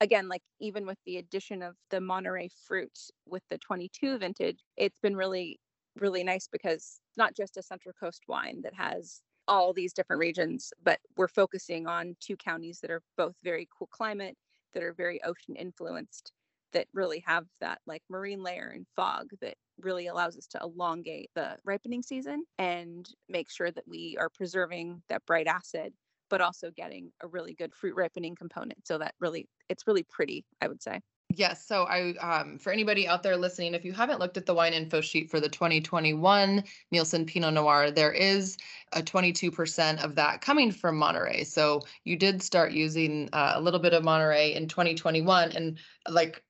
again, 0.02 0.28
like 0.28 0.44
even 0.60 0.86
with 0.86 0.98
the 1.06 1.18
addition 1.18 1.62
of 1.62 1.75
the 1.90 2.02
Monterey 2.02 2.50
fruit 2.68 2.98
with 3.25 3.44
the 3.50 3.58
22 3.58 4.18
vintage, 4.18 4.60
it's 4.78 5.00
been 5.02 5.16
really, 5.16 5.60
really 6.00 6.24
nice 6.24 6.48
because 6.52 7.00
it's 7.10 7.18
not 7.18 7.36
just 7.36 7.58
a 7.58 7.64
Central 7.64 7.94
Coast 8.00 8.24
wine 8.28 8.62
that 8.64 8.74
has 8.74 9.22
all 9.48 9.74
these 9.74 9.94
different 9.94 10.20
regions, 10.20 10.74
but 10.84 11.00
we're 11.18 11.28
focusing 11.28 11.88
on 11.88 12.16
two 12.20 12.36
counties 12.36 12.80
that 12.82 12.92
are 12.92 13.02
both 13.18 13.36
very 13.44 13.68
cool 13.78 13.88
climate, 13.92 14.36
that 14.74 14.84
are 14.84 14.94
very 14.94 15.22
ocean 15.24 15.56
influenced, 15.56 16.32
that 16.74 16.88
really 16.94 17.24
have 17.25 17.46
that 17.62 17.80
like 17.86 18.02
marine 18.10 18.44
layer 18.44 18.72
and 18.75 18.86
fog 18.96 19.30
that 19.42 19.56
really 19.80 20.08
allows 20.08 20.38
us 20.38 20.48
to 20.48 20.60
elongate 20.62 21.30
the 21.36 21.58
ripening 21.64 22.02
season 22.02 22.44
and 22.58 23.10
make 23.30 23.50
sure 23.50 23.72
that 23.72 23.88
we 23.88 24.18
are 24.20 24.30
preserving 24.30 25.02
that 25.10 25.25
bright 25.25 25.48
acid 25.48 25.94
but 26.29 26.41
also 26.41 26.72
getting 26.75 27.12
a 27.22 27.27
really 27.27 27.53
good 27.53 27.74
fruit 27.74 27.96
ripening 27.96 28.36
component. 28.36 28.86
So 28.86 28.98
that 28.98 29.13
really, 29.20 29.48
it's 29.70 29.88
really 29.88 30.03
pretty, 30.03 30.46
I 30.62 30.67
would 30.67 30.82
say. 30.82 31.01
Yes. 31.29 31.65
So 31.65 31.84
I, 31.84 32.13
um, 32.17 32.60
for 32.60 32.72
anybody 32.72 33.08
out 33.08 33.24
there 33.24 33.36
listening, 33.36 33.74
if 33.74 33.84
you 33.84 33.94
haven't 33.94 34.20
looked 34.20 34.38
at 34.38 34.46
the 34.46 34.53
wine 34.53 34.74
info 34.74 35.01
sheet 35.01 35.29
for 35.29 35.39
the 35.39 35.50
2021 35.50 36.63
Nielson 36.94 37.25
Pinot 37.25 37.53
Noir, 37.53 37.91
there 37.91 38.12
is 38.12 38.58
a 38.94 39.01
22% 39.01 40.03
of 40.03 40.15
that 40.15 40.41
coming 40.41 40.72
from 40.72 40.98
Monterey. 40.98 41.44
So 41.44 41.82
you 42.03 42.15
did 42.15 42.41
start 42.41 42.72
using 42.72 43.29
uh, 43.34 43.53
a 43.55 43.62
little 43.62 43.79
bit 43.79 43.94
of 43.94 44.03
Monterey 44.03 44.53
in 44.53 44.67
2021, 44.67 45.51
and 45.53 45.79
like 46.08 46.44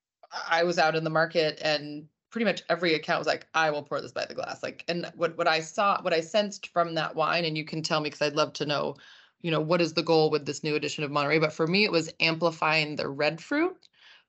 I 0.50 0.64
was 0.64 0.78
out 0.78 0.96
in 0.96 1.04
the 1.04 1.10
market 1.10 1.60
and 1.64 2.08
pretty 2.30 2.46
much 2.46 2.64
every 2.70 2.96
account 2.96 3.20
was 3.20 3.28
like, 3.28 3.48
I 3.54 3.70
will 3.70 3.82
pour 3.82 4.02
this 4.02 4.12
by 4.12 4.26
the 4.26 4.36
glass. 4.36 4.62
Like, 4.62 4.84
and 4.90 5.10
what 5.16 5.38
what 5.38 5.48
I 5.48 5.62
saw, 5.62 6.02
what 6.02 6.14
I 6.14 6.20
sensed 6.20 6.68
from 6.68 6.96
that 6.96 7.16
wine, 7.16 7.46
and 7.46 7.58
you 7.58 7.64
can 7.64 7.82
tell 7.82 8.02
me 8.02 8.10
because 8.10 8.22
I'd 8.22 8.36
love 8.36 8.52
to 8.54 8.66
know 8.66 8.98
you 9.46 9.52
know, 9.52 9.62
what 9.62 9.80
is 9.80 9.94
the 9.94 10.02
goal 10.02 10.32
with 10.32 10.48
this 10.48 10.64
new 10.64 10.74
edition 10.74 11.04
of 11.04 11.12
Monterey? 11.12 11.38
But 11.38 11.54
for 11.54 11.68
me, 11.68 11.84
it 11.84 11.92
was 11.92 12.12
amplifying 12.20 12.96
the 12.96 13.08
red 13.08 13.40
fruit, 13.40 13.78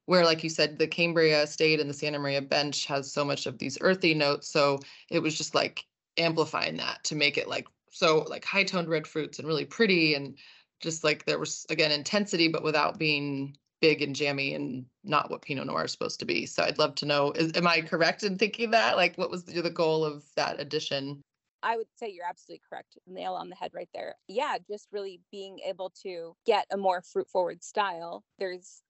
where, 0.04 0.26
like 0.26 0.44
you 0.44 0.50
said, 0.50 0.78
the 0.78 0.86
Cambria 0.86 1.44
Estate 1.44 1.80
and 1.80 1.88
the 1.88 1.94
Santa 1.94 2.18
Maria 2.18 2.42
Bench 2.42 2.84
has 2.84 3.10
so 3.10 3.24
much 3.24 3.46
of 3.46 3.56
these 3.56 3.78
earthy 3.80 4.12
notes. 4.12 4.46
So 4.46 4.78
it 5.08 5.20
was 5.20 5.34
just 5.34 5.54
like 5.54 5.86
amplifying 6.18 6.76
that 6.76 7.02
to 7.04 7.14
make 7.14 7.38
it 7.38 7.48
like 7.48 7.66
so 7.90 8.26
like 8.28 8.44
high 8.44 8.64
toned 8.64 8.90
red 8.90 9.06
fruits 9.06 9.38
and 9.38 9.48
really 9.48 9.64
pretty 9.64 10.12
and 10.12 10.36
just 10.80 11.02
like 11.02 11.24
there 11.24 11.38
was 11.38 11.64
again 11.70 11.92
intensity, 11.92 12.48
but 12.48 12.62
without 12.62 12.98
being 12.98 13.56
big 13.80 14.02
and 14.02 14.14
jammy 14.14 14.52
and 14.52 14.84
not 15.02 15.30
what 15.30 15.40
Pinot 15.40 15.66
Noir 15.66 15.86
is 15.86 15.92
supposed 15.92 16.20
to 16.20 16.26
be. 16.26 16.44
So 16.44 16.62
I'd 16.62 16.78
love 16.78 16.94
to 16.96 17.06
know, 17.06 17.32
is, 17.32 17.52
am 17.56 17.66
I 17.66 17.80
correct 17.80 18.22
in 18.22 18.36
thinking 18.36 18.70
that? 18.72 18.96
Like, 18.96 19.16
what 19.16 19.30
was 19.30 19.44
the, 19.44 19.62
the 19.62 19.70
goal 19.70 20.04
of 20.04 20.24
that 20.36 20.60
addition? 20.60 21.22
I 21.66 21.76
would 21.76 21.88
say 21.96 22.08
you're 22.08 22.24
absolutely 22.24 22.62
correct. 22.68 22.96
Nail 23.08 23.34
on 23.34 23.48
the 23.50 23.56
head 23.56 23.72
right 23.74 23.88
there. 23.92 24.14
Yeah, 24.28 24.56
just 24.70 24.86
really 24.92 25.20
being 25.32 25.58
able 25.66 25.90
to 26.04 26.36
get 26.46 26.66
a 26.70 26.76
more 26.76 27.02
fruit 27.02 27.28
forward 27.28 27.64
style. 27.64 28.24
There's 28.38 28.84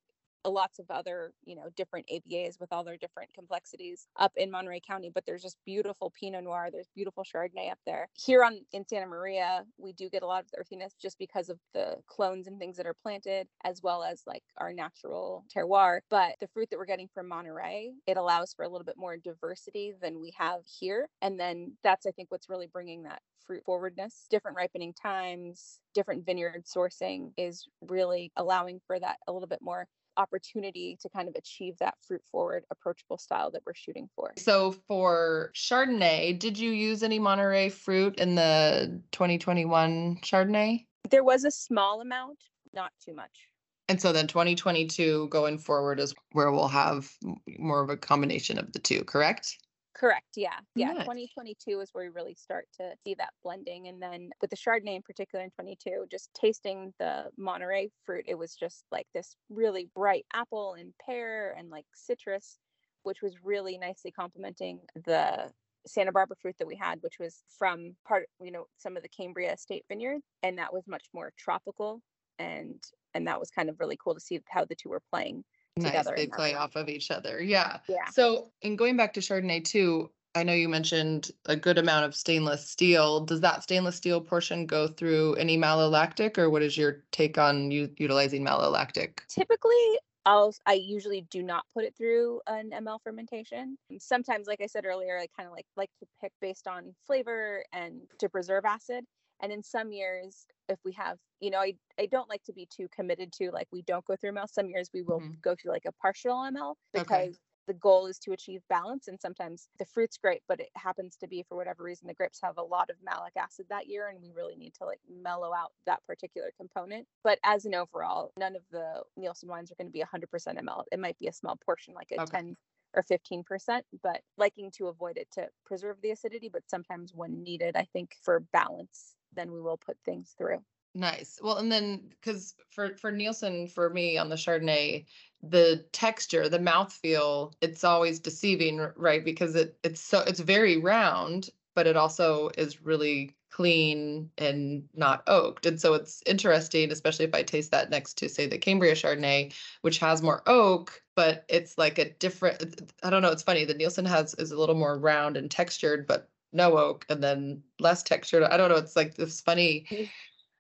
lots 0.51 0.79
of 0.79 0.91
other, 0.91 1.33
you 1.45 1.57
know, 1.57 1.69
different 1.77 2.07
AVAs 2.13 2.61
with 2.61 2.73
all 2.73 2.85
their 2.85 2.97
different 2.97 3.33
complexities 3.35 4.07
up 4.19 4.33
in 4.37 4.51
Monterey 4.51 4.81
County, 4.81 5.11
but 5.13 5.25
there's 5.27 5.43
just 5.43 5.59
beautiful 5.65 6.13
Pinot 6.19 6.45
Noir. 6.45 6.69
There's 6.73 6.89
beautiful 6.95 7.25
Chardonnay 7.25 7.71
up 7.71 7.79
there. 7.87 8.09
Here 8.15 8.45
on 8.45 8.61
in 8.73 8.87
Santa 8.87 9.07
Maria, 9.07 9.65
we 9.79 9.93
do 9.93 10.09
get 10.09 10.23
a 10.23 10.27
lot 10.27 10.45
of 10.45 10.51
the 10.51 10.59
earthiness 10.59 10.95
just 11.01 11.19
because 11.19 11.49
of 11.49 11.59
the 11.75 11.97
clones 12.07 12.47
and 12.47 12.59
things 12.59 12.77
that 12.77 12.87
are 12.87 12.95
planted, 12.95 13.49
as 13.65 13.83
well 13.83 14.03
as 14.03 14.23
like 14.27 14.43
our 14.59 14.73
natural 14.73 15.45
terroir. 15.55 16.01
But 16.11 16.35
the 16.41 16.49
fruit 16.49 16.69
that 16.71 16.79
we're 16.79 16.87
getting 16.87 17.09
from 17.13 17.29
Monterey, 17.29 17.93
it 18.07 18.17
allows 18.17 18.53
for 18.55 18.65
a 18.65 18.69
little 18.69 18.85
bit 18.85 18.97
more 18.97 19.17
diversity 19.17 19.93
than 20.01 20.21
we 20.21 20.33
have 20.39 20.61
here. 20.65 21.09
And 21.23 21.39
then 21.39 21.77
that's, 21.83 22.07
I 22.07 22.11
think, 22.11 22.31
what's 22.31 22.49
really 22.49 22.67
bringing 22.67 23.03
that 23.05 23.21
fruit 23.47 23.63
forwardness. 23.65 24.27
Different 24.31 24.57
ripening 24.57 24.93
times, 24.93 25.81
different 25.95 26.27
vineyard 26.27 26.65
sourcing 26.67 27.33
is 27.37 27.69
really 27.81 28.33
allowing 28.37 28.81
for 28.87 28.99
that 28.99 29.19
a 29.29 29.33
little 29.33 29.49
bit 29.49 29.63
more 29.63 29.87
opportunity 30.17 30.99
to 31.03 31.09
kind 31.09 31.29
of 31.29 31.35
achieve 31.37 31.75
that 31.79 31.95
fruit 32.07 32.23
forward, 32.31 32.65
approachable 32.71 33.19
style 33.19 33.51
that 33.53 33.63
we're 33.67 33.75
shooting 33.75 34.09
for. 34.15 34.33
So 34.39 34.73
for 34.89 35.53
Chardonnay, 35.55 36.39
did 36.39 36.59
you 36.59 36.71
use 36.71 37.03
any 37.03 37.19
Monterey 37.19 37.69
fruit 37.69 38.19
in 38.19 38.35
the 38.35 39.01
2021 39.13 40.19
Chardonnay? 40.23 40.87
There 41.11 41.25
was 41.25 41.45
a 41.45 41.51
small 41.51 42.01
amount, 42.01 42.39
not 42.73 42.93
too 43.05 43.15
much. 43.15 43.49
And 43.89 44.01
so 44.01 44.13
then 44.13 44.27
2022 44.27 45.29
going 45.29 45.59
forward 45.59 46.01
is 46.01 46.15
where 46.33 46.51
we'll 46.51 46.69
have 46.69 47.11
more 47.59 47.83
of 47.83 47.91
a 47.91 47.97
combination 47.97 48.59
of 48.59 48.73
the 48.73 48.81
two, 48.81 49.05
correct? 49.05 49.57
Correct. 49.97 50.37
Yeah. 50.37 50.59
Yeah. 50.75 50.93
Nice. 50.93 51.07
2022 51.07 51.81
is 51.81 51.89
where 51.93 52.05
we 52.05 52.11
really 52.11 52.35
start 52.35 52.69
to 52.75 52.95
see 53.03 53.15
that 53.15 53.33
blending. 53.43 53.89
And 53.89 54.03
then 54.03 54.31
with 54.43 54.51
the 54.51 54.57
Chardonnay 54.57 54.97
in 54.97 55.03
particular 55.03 55.43
in 55.43 55.51
22, 55.51 56.07
just 56.11 56.35
tasting 56.35 56.93
the 56.99 57.31
Monterey 57.39 57.89
fruit, 58.05 58.27
it 58.29 58.35
was 58.35 58.55
just 58.55 58.85
like 58.93 59.07
this 59.15 59.35
really 59.49 59.89
bright 59.95 60.27
apple 60.35 60.75
and 60.75 60.93
pear 61.05 61.53
and 61.57 61.71
like 61.71 61.87
citrus, 61.95 62.59
which 63.05 63.23
was 63.23 63.43
really 63.43 63.79
nicely 63.79 64.11
complementing 64.11 64.81
the 64.95 65.51
Santa 65.87 66.13
Barbara 66.13 66.37
fruit 66.43 66.57
that 66.59 66.67
we 66.67 66.77
had, 66.77 67.01
which 67.03 67.19
was 67.19 67.43
from 67.49 67.97
part, 68.07 68.29
you 68.39 68.51
know, 68.51 68.67
some 68.77 68.99
of 68.99 69.03
the 69.03 69.09
Cambria 69.09 69.55
Estate 69.55 69.87
Vineyard. 69.89 70.21
And 70.43 70.59
that 70.59 70.75
was 70.75 70.87
much 70.87 71.07
more 71.15 71.33
tropical. 71.39 72.03
And 72.39 72.83
and 73.15 73.27
that 73.29 73.41
was 73.41 73.51
kind 73.51 73.71
of 73.71 73.81
really 73.81 73.97
cool 73.97 74.13
to 74.13 74.21
see 74.21 74.41
how 74.51 74.67
the 74.67 74.75
two 74.75 74.91
were 74.91 75.03
playing 75.11 75.43
Nice. 75.77 75.93
together. 75.93 76.15
They 76.17 76.27
play 76.27 76.55
off 76.55 76.77
of 76.77 76.89
each 76.89 77.11
other. 77.11 77.41
Yeah. 77.43 77.79
Yeah. 77.89 78.07
So, 78.13 78.51
in 78.63 78.77
going 78.77 78.97
back 78.97 79.13
to 79.15 79.21
Chardonnay 79.21 79.65
too, 79.65 80.11
I 80.35 80.43
know 80.43 80.53
you 80.53 80.69
mentioned 80.69 81.31
a 81.47 81.57
good 81.57 81.79
amount 81.79 82.05
of 82.05 82.15
stainless 82.15 82.69
steel. 82.69 83.21
Does 83.21 83.41
that 83.41 83.63
stainless 83.63 83.97
steel 83.97 84.21
portion 84.21 84.67
go 84.67 84.87
through 84.87 85.35
any 85.35 85.59
malolactic, 85.59 86.39
or 86.39 86.51
what 86.51 86.63
is 86.63 86.77
your 86.77 87.05
take 87.11 87.39
on 87.39 87.71
u- 87.71 87.93
utilizing 87.99 88.45
malolactic? 88.45 89.21
typically 89.29 89.99
I'll 90.25 90.53
I 90.67 90.75
usually 90.75 91.27
do 91.31 91.43
not 91.43 91.65
put 91.73 91.85
it 91.85 91.95
through 91.97 92.41
an 92.47 92.71
ML 92.71 92.99
fermentation. 93.03 93.79
Sometimes, 93.99 94.47
like 94.47 94.61
I 94.61 94.67
said 94.67 94.85
earlier, 94.85 95.19
I 95.19 95.27
kind 95.37 95.47
of 95.47 95.53
like 95.53 95.67
like 95.77 95.91
to 96.01 96.07
pick 96.21 96.33
based 96.41 96.67
on 96.67 96.95
flavor 97.07 97.63
and 97.73 98.01
to 98.19 98.29
preserve 98.29 98.65
acid. 98.65 99.05
And 99.41 99.53
in 99.53 99.63
some 99.63 99.93
years, 99.93 100.47
if 100.69 100.79
we 100.85 100.93
have, 100.93 101.19
you 101.41 101.51
know, 101.51 101.61
I, 101.61 101.75
I 101.99 102.07
don't 102.07 102.29
like 102.29 102.43
to 102.45 102.53
be 102.53 102.67
too 102.67 102.89
committed 102.89 103.33
to 103.35 103.51
like 103.51 103.69
we 103.71 103.83
don't 103.83 104.05
go 104.05 104.17
through 104.17 104.31
ML. 104.31 104.47
Some 104.47 104.69
years 104.71 104.91
we 104.95 105.03
will 105.03 105.25
Mhm. 105.25 105.43
go 105.43 105.55
through 105.55 105.73
like 105.73 105.85
a 105.87 105.93
partial 105.93 106.45
ML 106.45 106.77
Okay. 106.97 107.33
because 107.33 107.41
the 107.67 107.75
goal 107.75 108.07
is 108.07 108.19
to 108.21 108.33
achieve 108.33 108.63
balance. 108.69 109.09
And 109.09 109.21
sometimes 109.21 109.69
the 109.79 109.85
fruit's 109.85 110.17
great, 110.19 110.43
but 110.49 110.61
it 110.61 110.71
happens 110.77 111.17
to 111.17 111.27
be 111.27 111.43
for 111.43 111.57
whatever 111.57 111.83
reason 111.83 112.07
the 112.07 112.15
grapes 112.15 112.41
have 112.43 112.59
a 112.59 112.63
lot 112.63 112.91
of 112.91 112.97
malic 113.03 113.33
acid 113.37 113.67
that 113.69 113.89
year, 113.89 114.09
and 114.09 114.21
we 114.23 114.31
really 114.31 114.57
need 114.57 114.75
to 114.75 114.85
like 114.85 115.01
mellow 115.09 115.53
out 115.53 115.73
that 115.85 116.05
particular 116.07 116.53
component. 116.57 117.07
But 117.25 117.39
as 117.43 117.65
an 117.65 117.75
overall, 117.75 118.33
none 118.39 118.57
of 118.57 118.63
the 118.71 119.03
Nielson 119.19 119.49
wines 119.49 119.71
are 119.71 119.75
going 119.75 119.89
to 119.89 119.93
be 119.93 120.01
100% 120.01 120.59
ML. 120.59 120.85
It 120.93 121.01
might 121.01 121.19
be 121.19 121.27
a 121.29 121.33
small 121.33 121.57
portion, 121.57 121.95
like 121.95 122.13
a 122.13 122.19
Okay. 122.19 122.41
10 122.41 122.57
or 122.95 123.03
15%, 123.03 123.85
but 124.03 124.23
liking 124.39 124.71
to 124.73 124.87
avoid 124.89 125.19
it 125.19 125.31
to 125.33 125.51
preserve 125.65 126.01
the 126.01 126.11
acidity. 126.13 126.49
But 126.49 126.71
sometimes 126.71 127.13
when 127.15 127.43
needed, 127.43 127.77
I 127.77 127.85
think 127.93 128.17
for 128.23 128.41
balance, 128.41 129.17
then 129.37 129.53
we 129.53 129.61
will 129.61 129.77
put 129.77 129.97
things 130.05 130.35
through. 130.37 130.63
Nice. 130.95 131.39
Well, 131.43 131.59
and 131.59 131.71
then 131.71 132.09
because 132.09 132.55
for 132.71 132.97
for 132.97 133.13
Nielson, 133.13 133.71
for 133.71 133.91
me 133.91 134.17
on 134.17 134.31
the 134.31 134.37
Chardonnay, 134.37 135.05
the 135.43 135.85
texture, 135.93 136.49
the 136.49 136.59
mouthfeel, 136.59 137.53
it's 137.61 137.85
always 137.85 138.19
deceiving, 138.19 138.89
right? 138.97 139.23
Because 139.25 139.55
it 139.55 139.79
it's 139.83 140.01
so 140.01 140.21
it's 140.21 140.41
very 140.41 140.79
round, 140.79 141.51
but 141.75 141.87
it 141.87 141.97
also 141.99 142.51
is 142.57 142.83
really 142.83 143.37
clean 143.51 144.31
and 144.39 144.89
not 144.95 145.23
oaked. 145.27 145.67
And 145.67 145.81
so 145.81 145.95
it's 145.95 146.23
interesting, 146.27 146.91
especially 146.91 147.25
if 147.25 147.35
I 147.35 147.43
taste 147.43 147.71
that 147.71 147.91
next 147.91 148.15
to 148.19 148.29
say 148.29 148.47
the 148.47 148.59
Cambria 148.59 148.95
Chardonnay, 148.95 149.55
which 149.83 149.99
has 149.99 150.23
more 150.23 150.43
oak, 150.47 151.03
but 151.15 151.45
it's 151.49 151.79
like 151.79 151.99
a 151.99 152.11
different. 152.11 152.91
I 153.03 153.11
don't 153.11 153.23
know. 153.23 153.33
It's 153.33 153.43
funny. 153.43 153.67
The 153.67 153.75
Nielson 153.75 154.07
has 154.07 154.35
is 154.35 154.51
a 154.51 154.59
little 154.59 154.75
more 154.75 154.99
round 154.99 155.37
and 155.37 155.51
textured, 155.51 156.07
but 156.07 156.31
no 156.57 156.77
oak, 156.79 157.07
and 157.09 157.23
then 157.23 157.63
less 157.79 158.03
textured. 158.03 158.43
I 158.45 158.57
don't 158.57 158.71
know. 158.71 158.77
It's 158.77 158.97
like 158.97 159.15
this 159.15 159.41
funny 159.41 159.87
Mm. 159.91 160.09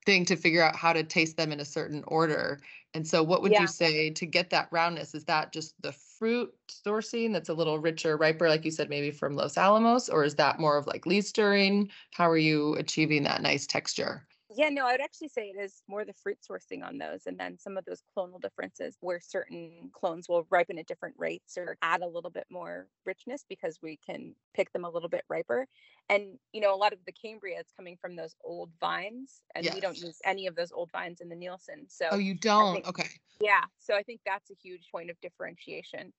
thing 0.06 0.24
to 0.26 0.36
figure 0.36 0.62
out 0.62 0.76
how 0.76 0.92
to 0.92 1.02
taste 1.02 1.36
them 1.36 1.50
in 1.52 1.60
a 1.60 1.64
certain 1.64 2.04
order. 2.06 2.60
And 2.94 3.06
so 3.06 3.22
what 3.22 3.42
would 3.42 3.52
Yeah. 3.52 3.62
you 3.62 3.66
say 3.66 4.10
to 4.10 4.24
get 4.26 4.50
that 4.50 4.68
roundness? 4.70 5.14
Is 5.14 5.24
that 5.24 5.52
just 5.52 5.74
the 5.82 5.92
fruit 5.92 6.54
sourcing 6.68 7.32
that's 7.32 7.48
a 7.48 7.54
little 7.54 7.78
richer, 7.80 8.16
riper, 8.16 8.48
like 8.48 8.64
you 8.64 8.70
said, 8.70 8.88
maybe 8.88 9.10
from 9.10 9.34
Los 9.36 9.58
Alamos, 9.58 10.08
or 10.08 10.24
is 10.24 10.36
that 10.36 10.60
more 10.60 10.78
of 10.78 10.86
like 10.86 11.06
leaf 11.06 11.24
stirring? 11.26 11.90
How 12.12 12.30
are 12.30 12.38
you 12.38 12.74
achieving 12.76 13.24
that 13.24 13.42
nice 13.42 13.66
texture? 13.66 14.26
Yeah, 14.56 14.70
no, 14.70 14.86
I 14.86 14.92
would 14.92 15.02
actually 15.02 15.28
say 15.28 15.50
it 15.50 15.60
is 15.60 15.82
more 15.86 16.06
the 16.06 16.14
fruit 16.14 16.38
sourcing 16.40 16.82
on 16.82 16.96
those, 16.96 17.26
and 17.26 17.38
then 17.38 17.58
some 17.58 17.76
of 17.76 17.84
those 17.84 18.02
clonal 18.16 18.40
differences 18.40 18.96
where 19.00 19.20
certain 19.20 19.90
clones 19.92 20.30
will 20.30 20.46
ripen 20.48 20.78
at 20.78 20.86
different 20.86 21.14
rates 21.18 21.58
or 21.58 21.76
add 21.82 22.00
a 22.00 22.06
little 22.06 22.30
bit 22.30 22.46
more 22.48 22.88
richness 23.04 23.44
because 23.46 23.78
we 23.82 23.98
can 23.98 24.34
pick 24.54 24.72
them 24.72 24.86
a 24.86 24.90
little 24.90 25.10
bit 25.10 25.24
riper. 25.28 25.66
And 26.08 26.38
you 26.54 26.62
know, 26.62 26.74
a 26.74 26.76
lot 26.76 26.94
of 26.94 27.00
the 27.04 27.12
Cambria 27.12 27.60
is 27.60 27.66
coming 27.76 27.98
from 28.00 28.16
those 28.16 28.34
old 28.42 28.70
vines, 28.80 29.42
and 29.54 29.68
we 29.74 29.80
don't 29.80 29.98
use 29.98 30.18
any 30.24 30.46
of 30.46 30.56
those 30.56 30.72
old 30.72 30.90
vines 30.90 31.20
in 31.20 31.28
the 31.28 31.36
Nielson. 31.36 31.90
So 31.90 32.08
Oh, 32.12 32.18
you 32.18 32.32
don't? 32.34 32.76
think- 32.76 32.88
Okay. 32.88 33.10
yeah, 33.40 33.64
so 33.78 33.94
I 33.94 34.02
think 34.02 34.22
that's 34.24 34.50
a 34.50 34.54
huge 34.54 34.88
point 34.90 35.10
of 35.10 35.20
differentiation 35.20 36.14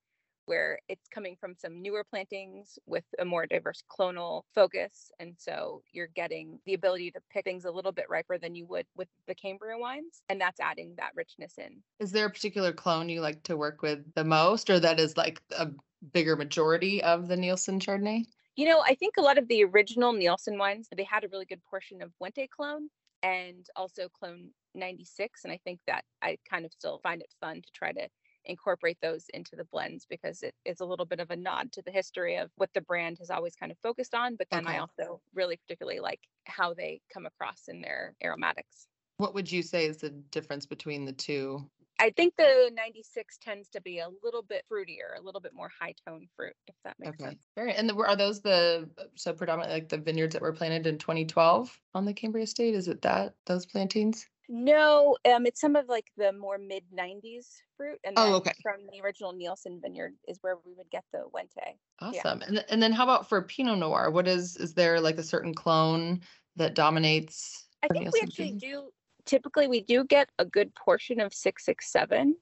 where 0.48 0.80
it's 0.90 1.08
coming 1.10 1.36
from 1.40 1.54
some 1.58 1.82
newer 1.82 2.04
plantings 2.04 2.80
with 2.86 3.04
a 3.20 3.26
more 3.26 3.46
diverse 3.46 3.84
clonal 3.90 4.44
focus. 4.56 5.12
And 5.20 5.36
so 5.38 5.84
you're 5.92 6.08
getting 6.08 6.60
the 6.66 6.74
ability 6.74 7.12
to 7.12 7.20
pick 7.30 7.44
things 7.44 7.66
a 7.66 7.72
little 7.72 7.92
bit 7.92 8.10
riper 8.10 8.38
than 8.38 8.56
you 8.56 8.66
would 8.66 8.86
with 8.96 9.10
the 9.28 9.36
Cambria 9.36 9.78
wines. 9.78 10.22
And 10.30 10.42
that's 10.42 10.60
adding 10.60 10.96
that 10.98 11.12
richness 11.16 11.54
in. 11.58 11.84
Is 12.00 12.12
there 12.12 12.26
a 12.26 12.30
particular 12.30 12.72
clone 12.72 13.10
you 13.10 13.22
like 13.22 13.44
to 13.44 13.58
work 13.58 13.82
with 13.82 14.00
the 14.16 14.24
most, 14.24 14.70
or 14.70 14.80
that 14.80 15.00
is 15.00 15.16
like 15.18 15.42
a 15.58 15.68
bigger 16.14 16.36
majority 16.36 17.04
of 17.04 17.28
the 17.28 17.36
Nielson 17.36 17.80
Chardonnay? 17.80 18.24
You 18.56 18.68
know, 18.68 18.82
I 18.84 18.96
think 18.96 19.18
a 19.18 19.22
lot 19.22 19.38
of 19.38 19.48
the 19.48 19.64
original 19.66 20.14
Nielson 20.14 20.58
wines, 20.58 20.88
they 20.96 21.04
had 21.04 21.24
a 21.24 21.28
really 21.28 21.46
good 21.46 21.64
portion 21.70 22.02
of 22.02 22.12
Wente 22.22 22.50
clone 22.50 22.90
and 23.22 23.68
also 23.76 24.08
clone 24.10 24.50
96. 24.74 25.44
And 25.44 25.52
I 25.52 25.60
think 25.64 25.80
that 25.88 26.06
I 26.22 26.38
kind 26.50 26.66
of 26.66 26.72
still 26.72 27.00
find 27.04 27.22
it 27.22 27.34
fun 27.42 27.62
to 27.62 27.72
try 27.74 27.92
to 27.92 28.08
incorporate 28.48 28.98
those 29.02 29.26
into 29.34 29.56
the 29.56 29.66
blends 29.66 30.06
because 30.06 30.44
it 30.44 30.56
is 30.66 30.80
a 30.80 30.86
little 30.86 31.06
bit 31.06 31.20
of 31.20 31.32
a 31.32 31.36
nod 31.36 31.72
to 31.74 31.82
the 31.82 31.92
history 31.92 32.38
of 32.38 32.52
what 32.56 32.74
the 32.74 32.82
brand 32.82 33.20
has 33.20 33.30
always 33.30 33.56
kind 33.56 33.72
of 33.72 33.78
focused 33.80 34.16
on. 34.16 34.36
But 34.36 34.48
then 34.52 34.66
Okay. 34.66 34.68
I 34.68 34.80
also 34.80 35.22
really 35.34 35.58
particularly 35.58 36.00
like 36.00 36.22
how 36.46 36.74
they 36.74 37.02
come 37.14 37.26
across 37.26 37.68
in 37.68 37.82
their 37.82 38.16
aromatics. 38.24 38.88
What 39.18 39.34
would 39.36 39.52
you 39.52 39.62
say 39.64 39.86
is 39.86 39.98
the 39.98 40.10
difference 40.10 40.66
between 40.66 41.06
the 41.06 41.14
two? 41.14 41.70
I 42.00 42.12
think 42.12 42.36
the 42.38 42.72
96 42.74 43.38
tends 43.40 43.70
to 43.70 43.82
be 43.82 44.00
a 44.00 44.10
little 44.24 44.44
bit 44.44 44.66
fruitier, 44.72 45.18
a 45.18 45.22
little 45.22 45.42
bit 45.42 45.54
more 45.54 45.70
high 45.80 45.96
tone 46.08 46.28
fruit, 46.36 46.56
if 46.68 46.76
that 46.84 47.00
makes 47.00 47.20
Okay. 47.20 47.24
sense. 47.24 47.48
Very, 47.56 47.74
and 47.74 47.90
the, 47.90 47.96
are 47.96 48.16
those 48.16 48.42
the, 48.42 48.90
so 49.16 49.34
predominantly 49.34 49.76
like 49.76 49.90
the 49.90 49.98
vineyards 49.98 50.34
that 50.34 50.42
were 50.42 50.54
planted 50.54 50.88
in 50.88 50.98
2012 50.98 51.80
on 51.94 52.06
the 52.06 52.14
Cambria 52.14 52.44
estate? 52.44 52.74
Is 52.74 52.88
it 52.88 53.02
that, 53.04 53.36
those 53.46 53.66
plantings? 53.66 54.28
No, 54.50 55.18
um, 55.30 55.46
it's 55.46 55.60
some 55.60 55.76
of 55.76 55.90
like 55.90 56.12
the 56.16 56.32
more 56.32 56.58
mid 56.58 56.84
90s 56.98 57.48
fruit, 57.76 58.00
and 58.04 58.14
Oh, 58.18 58.36
okay. 58.36 58.54
from 58.62 58.82
the 58.92 59.02
original 59.02 59.34
Nielsen 59.34 59.80
vineyard 59.82 60.14
is 60.28 60.38
where 60.42 60.56
we 60.66 60.74
would 60.74 60.90
get 60.90 61.04
the 61.12 61.24
Wente. 61.34 61.78
Awesome. 62.00 62.42
And, 62.42 62.64
and 62.70 62.82
then 62.82 62.94
how 62.94 63.04
about 63.04 63.28
for 63.28 63.42
Pinot 63.42 63.80
Noir? 63.80 64.10
What 64.10 64.28
is, 64.28 64.56
is 64.56 64.74
there 64.74 65.02
like 65.02 65.18
a 65.18 65.24
certain 65.24 65.54
clone 65.54 66.22
that 66.56 66.76
dominates? 66.76 67.68
I 67.84 67.88
think 67.90 68.14
we 68.14 68.22
actually 68.22 68.54
do. 68.54 68.90
Typically, 69.26 69.68
we 69.68 69.82
do 69.82 70.06
get 70.06 70.30
a 70.40 70.46
good 70.46 70.74
portion 70.76 71.20
of 71.20 71.34
six 71.34 71.66
six 71.66 71.92
seven. 71.92 72.36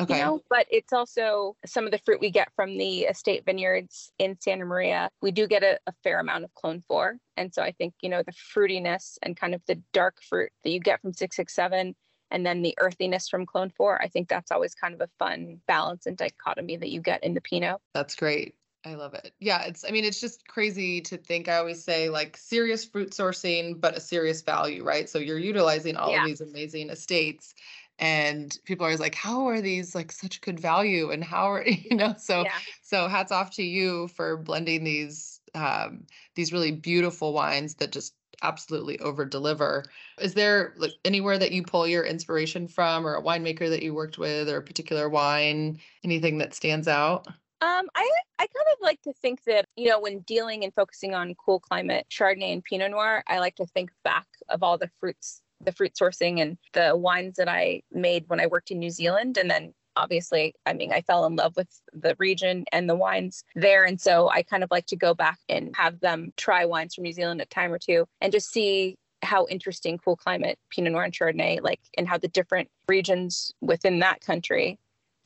Okay. 0.00 0.18
You 0.18 0.24
know, 0.24 0.40
but 0.48 0.66
it's 0.70 0.92
also 0.92 1.56
some 1.66 1.84
of 1.84 1.92
the 1.92 1.98
fruit 1.98 2.20
we 2.20 2.30
get 2.30 2.48
from 2.56 2.78
the 2.78 3.00
estate 3.02 3.44
vineyards 3.44 4.12
in 4.18 4.36
Santa 4.40 4.64
Maria. 4.64 5.10
We 5.20 5.30
do 5.30 5.46
get 5.46 5.62
a, 5.62 5.78
a 5.86 5.92
fair 6.02 6.20
amount 6.20 6.44
of 6.44 6.54
clone 6.54 6.80
four, 6.80 7.18
and 7.36 7.52
so 7.54 7.62
I 7.62 7.72
think 7.72 7.94
you 8.00 8.08
know 8.08 8.22
the 8.22 8.32
fruitiness 8.32 9.18
and 9.22 9.36
kind 9.36 9.54
of 9.54 9.62
the 9.66 9.80
dark 9.92 10.16
fruit 10.22 10.50
that 10.64 10.70
you 10.70 10.80
get 10.80 11.00
from 11.02 11.12
six 11.12 11.36
six 11.36 11.54
seven. 11.54 11.94
And 12.32 12.46
then 12.46 12.62
the 12.62 12.76
earthiness 12.78 13.28
from 13.28 13.44
Clone 13.44 13.70
4. 13.76 14.00
I 14.00 14.06
think 14.06 14.28
that's 14.28 14.52
always 14.52 14.72
kind 14.72 14.94
of 14.94 15.00
a 15.00 15.08
fun 15.18 15.60
balance 15.66 16.06
and 16.06 16.16
dichotomy 16.16 16.76
that 16.76 16.88
you 16.88 17.00
get 17.00 17.24
in 17.24 17.34
the 17.34 17.40
Pinot. 17.40 17.80
That's 17.92 18.14
great. 18.14 18.54
I 18.86 18.94
love 18.94 19.14
it. 19.14 19.32
Yeah, 19.40 19.64
it's 19.64 19.84
I 19.84 19.90
mean 19.90 20.04
it's 20.04 20.20
just 20.20 20.46
crazy 20.46 21.00
to 21.02 21.18
think. 21.18 21.48
I 21.48 21.56
always 21.56 21.84
say 21.84 22.08
like 22.08 22.36
serious 22.36 22.84
fruit 22.84 23.10
sourcing 23.10 23.78
but 23.78 23.96
a 23.96 24.00
serious 24.00 24.40
value, 24.40 24.84
right? 24.84 25.08
So 25.08 25.18
you're 25.18 25.38
utilizing 25.38 25.96
all 25.96 26.12
Yeah. 26.12 26.22
of 26.22 26.28
these 26.28 26.40
amazing 26.40 26.88
estates 26.88 27.54
and 28.00 28.58
people 28.64 28.84
are 28.84 28.88
always 28.88 29.00
like 29.00 29.14
how 29.14 29.46
are 29.46 29.60
these 29.60 29.94
like 29.94 30.10
such 30.10 30.40
good 30.40 30.58
value 30.58 31.10
and 31.10 31.22
how 31.22 31.52
are 31.52 31.64
you 31.66 31.96
know 31.96 32.14
so 32.18 32.42
yeah. 32.42 32.52
so 32.82 33.06
hats 33.06 33.30
off 33.30 33.50
to 33.50 33.62
you 33.62 34.08
for 34.08 34.36
blending 34.36 34.82
these 34.82 35.40
um 35.54 36.04
these 36.34 36.52
really 36.52 36.72
beautiful 36.72 37.32
wines 37.32 37.74
that 37.76 37.92
just 37.92 38.14
absolutely 38.42 38.98
over 39.00 39.24
deliver. 39.24 39.84
Is 40.18 40.34
there 40.34 40.74
like 40.76 40.92
anywhere 41.04 41.38
that 41.38 41.52
you 41.52 41.62
pull 41.62 41.86
your 41.86 42.04
inspiration 42.04 42.68
from 42.68 43.06
or 43.06 43.14
a 43.14 43.22
winemaker 43.22 43.68
that 43.68 43.82
you 43.82 43.94
worked 43.94 44.18
with 44.18 44.48
or 44.48 44.58
a 44.58 44.62
particular 44.62 45.08
wine, 45.08 45.78
anything 46.04 46.38
that 46.38 46.54
stands 46.54 46.88
out? 46.88 47.26
Um, 47.62 47.88
I 47.94 48.10
I 48.38 48.46
kind 48.46 48.66
of 48.72 48.78
like 48.80 49.02
to 49.02 49.12
think 49.12 49.44
that 49.44 49.66
you 49.76 49.88
know 49.88 50.00
when 50.00 50.20
dealing 50.20 50.64
and 50.64 50.74
focusing 50.74 51.14
on 51.14 51.34
cool 51.34 51.60
climate 51.60 52.06
Chardonnay 52.10 52.52
and 52.52 52.64
Pinot 52.64 52.90
Noir, 52.90 53.22
I 53.26 53.38
like 53.38 53.56
to 53.56 53.66
think 53.66 53.90
back 54.02 54.26
of 54.48 54.62
all 54.62 54.78
the 54.78 54.90
fruits, 54.98 55.42
the 55.60 55.72
fruit 55.72 55.94
sourcing 55.94 56.40
and 56.40 56.58
the 56.72 56.96
wines 56.96 57.36
that 57.36 57.48
I 57.48 57.82
made 57.92 58.24
when 58.28 58.40
I 58.40 58.46
worked 58.46 58.70
in 58.70 58.78
New 58.78 58.90
Zealand, 58.90 59.36
and 59.36 59.50
then 59.50 59.74
obviously, 59.96 60.54
I 60.66 60.72
mean, 60.72 60.92
I 60.92 61.02
fell 61.02 61.26
in 61.26 61.36
love 61.36 61.56
with 61.56 61.68
the 61.92 62.16
region 62.18 62.64
and 62.72 62.88
the 62.88 62.94
wines 62.94 63.44
there. 63.54 63.84
And 63.84 64.00
so 64.00 64.30
I 64.30 64.42
kind 64.42 64.64
of 64.64 64.70
like 64.70 64.86
to 64.86 64.96
go 64.96 65.14
back 65.14 65.38
and 65.48 65.74
have 65.76 66.00
them 66.00 66.32
try 66.36 66.64
wines 66.64 66.94
from 66.94 67.04
New 67.04 67.12
Zealand 67.12 67.40
a 67.40 67.46
time 67.46 67.72
or 67.72 67.78
two 67.78 68.06
and 68.20 68.32
just 68.32 68.50
see 68.50 68.96
how 69.22 69.46
interesting 69.50 69.98
cool 69.98 70.16
climate 70.16 70.58
Pinot 70.70 70.92
Noir 70.92 71.04
and 71.04 71.12
Chardonnay, 71.12 71.62
like, 71.62 71.80
and 71.98 72.08
how 72.08 72.16
the 72.16 72.28
different 72.28 72.68
regions 72.88 73.52
within 73.60 73.98
that 73.98 74.20
country, 74.22 74.78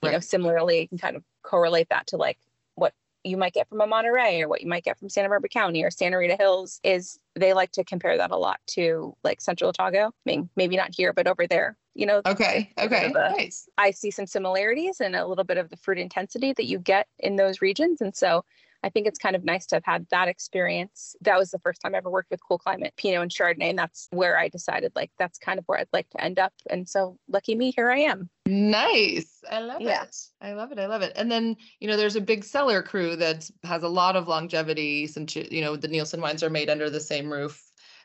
you 0.02 0.08
right. 0.08 0.12
know, 0.14 0.20
similarly 0.20 0.88
can 0.88 0.98
kind 0.98 1.16
of 1.16 1.22
correlate 1.42 1.88
that 1.90 2.06
to 2.08 2.16
like 2.16 2.38
you 3.24 3.37
might 3.37 3.54
get 3.54 3.68
from 3.68 3.80
a 3.80 3.87
Monterey 3.87 4.42
or 4.42 4.48
what 4.48 4.60
you 4.60 4.68
might 4.68 4.84
get 4.84 4.98
from 4.98 5.08
Santa 5.08 5.28
Barbara 5.28 5.48
County 5.48 5.82
or 5.82 5.90
Santa 5.90 6.18
Rita 6.18 6.37
Hills 6.37 6.78
is 6.84 7.18
they 7.34 7.54
like 7.54 7.72
to 7.72 7.82
compare 7.82 8.16
that 8.18 8.30
a 8.30 8.37
lot 8.37 8.60
to 8.68 9.16
like 9.24 9.40
Central 9.40 9.70
Otago. 9.70 10.08
I 10.08 10.10
mean, 10.24 10.50
maybe 10.56 10.76
not 10.76 10.94
here, 10.94 11.12
but 11.12 11.26
over 11.26 11.46
there, 11.46 11.76
you 11.94 12.06
know. 12.06 12.20
Okay. 12.26 12.72
Okay. 12.78 13.10
nice. 13.12 13.68
I 13.78 13.90
see 13.90 14.10
some 14.10 14.26
similarities 14.26 15.00
and 15.00 15.16
a 15.16 15.26
little 15.26 15.44
bit 15.44 15.56
of 15.56 15.70
the 15.70 15.76
fruit 15.78 15.98
intensity 15.98 16.52
that 16.52 16.66
you 16.66 16.78
get 16.78 17.08
in 17.18 17.37
those 17.37 17.60
regions. 17.62 18.00
And 18.00 18.14
so 18.14 18.44
I 18.84 18.90
think 18.90 19.06
it's 19.06 19.18
kind 19.18 19.34
of 19.34 19.44
nice 19.44 19.64
to 19.66 19.76
have 19.76 19.84
had 19.84 20.06
that 20.10 20.28
experience. 20.28 21.16
That 21.22 21.38
was 21.38 21.50
the 21.50 21.58
first 21.58 21.80
time 21.80 21.94
I 21.94 21.98
ever 21.98 22.10
worked 22.10 22.30
with 22.30 22.40
cool 22.46 22.58
climate 22.58 22.92
Pinot 22.98 23.22
and 23.22 23.30
Chardonnay. 23.30 23.70
And 23.70 23.78
that's 23.78 24.08
where 24.10 24.38
I 24.38 24.48
decided 24.48 24.92
like 24.94 25.10
that's 25.18 25.38
kind 25.38 25.58
of 25.58 25.64
where 25.64 25.78
I'd 25.78 25.88
like 25.94 26.10
to 26.10 26.22
end 26.22 26.38
up. 26.38 26.52
And 26.68 26.86
so 26.86 27.18
lucky 27.26 27.54
me, 27.54 27.72
here 27.74 27.90
I 27.90 28.00
am. 28.00 28.28
Nice. 28.44 29.42
I 29.50 29.60
love 29.60 29.80
yeah. 29.80 30.02
it. 30.02 30.16
I 30.42 30.52
love 30.52 30.70
it. 30.70 30.78
I 30.78 30.84
love 30.84 31.00
it. 31.00 31.14
And 31.16 31.32
then, 31.32 31.56
you 31.80 31.88
know, 31.88 31.96
there's 31.96 32.16
a 32.16 32.20
big 32.20 32.44
cellar 32.44 32.82
crew 32.82 33.16
that 33.16 33.48
has 33.62 33.82
a 33.82 33.88
lot 33.88 34.16
of 34.16 34.28
longevity 34.28 35.06
since, 35.06 35.34
you 35.34 35.62
know, 35.62 35.76
the 35.76 35.88
Nielsen 35.88 36.20
wines 36.20 36.42
are 36.42 36.50
made 36.50 36.68
under 36.68 36.90
the 36.90 37.00
same 37.00 37.32
roof 37.32 37.62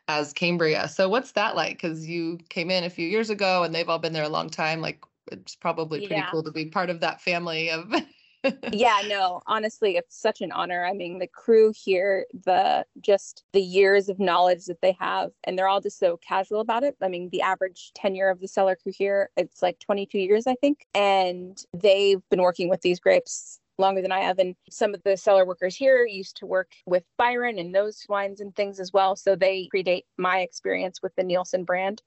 as 0.07 0.31
Cambria. 0.31 0.87
So 0.87 1.09
what's 1.09 1.33
that 1.33 1.57
like? 1.57 1.73
Because 1.73 2.07
you 2.07 2.39
came 2.47 2.71
in 2.71 2.85
a 2.85 2.89
few 2.89 3.05
years 3.05 3.29
ago 3.29 3.63
and 3.63 3.75
they've 3.75 3.89
all 3.89 3.99
been 3.99 4.13
there 4.13 4.23
a 4.23 4.29
long 4.29 4.49
time. 4.49 4.79
Like 4.79 5.03
it's 5.29 5.55
probably 5.55 5.99
pretty 5.99 6.15
yeah. 6.15 6.31
cool 6.31 6.43
to 6.43 6.51
be 6.51 6.67
part 6.67 6.89
of 6.89 7.01
that 7.01 7.21
family 7.21 7.69
of 7.69 7.93
yeah, 8.71 9.01
no, 9.07 9.41
honestly, 9.47 9.97
it's 9.97 10.19
such 10.19 10.41
an 10.41 10.51
honor. 10.51 10.85
I 10.85 10.93
mean, 10.93 11.19
the 11.19 11.27
crew 11.27 11.73
here, 11.75 12.25
the 12.45 12.85
just 13.01 13.43
the 13.53 13.61
years 13.61 14.07
of 14.07 14.19
knowledge 14.19 14.65
that 14.65 14.81
they 14.81 14.95
have, 14.99 15.31
and 15.43 15.57
they're 15.57 15.67
all 15.67 15.81
just 15.81 15.99
so 15.99 16.17
casual 16.17 16.61
about 16.61 16.83
it. 16.83 16.95
I 17.01 17.09
mean, 17.09 17.29
the 17.31 17.41
average 17.41 17.91
tenure 17.93 18.29
of 18.29 18.39
the 18.39 18.47
cellar 18.47 18.75
crew 18.75 18.93
here, 18.95 19.29
it's 19.35 19.61
like 19.61 19.79
22 19.79 20.19
years, 20.19 20.47
I 20.47 20.55
think. 20.55 20.85
And 20.93 21.61
they've 21.73 22.21
been 22.29 22.41
working 22.41 22.69
with 22.69 22.81
these 22.81 22.99
grapes 22.99 23.59
longer 23.77 24.01
than 24.01 24.11
I 24.11 24.19
have. 24.19 24.39
And 24.39 24.55
some 24.69 24.93
of 24.93 25.01
the 25.03 25.17
cellar 25.17 25.45
workers 25.45 25.75
here 25.75 26.05
used 26.05 26.37
to 26.37 26.45
work 26.45 26.71
with 26.85 27.03
Byron 27.17 27.57
and 27.57 27.73
those 27.73 28.05
wines 28.07 28.41
and 28.41 28.55
things 28.55 28.79
as 28.79 28.93
well. 28.93 29.15
So 29.15 29.35
they 29.35 29.69
predate 29.73 30.03
my 30.17 30.39
experience 30.39 31.01
with 31.01 31.15
the 31.15 31.23
Nielson 31.23 31.65
brand. 31.65 32.01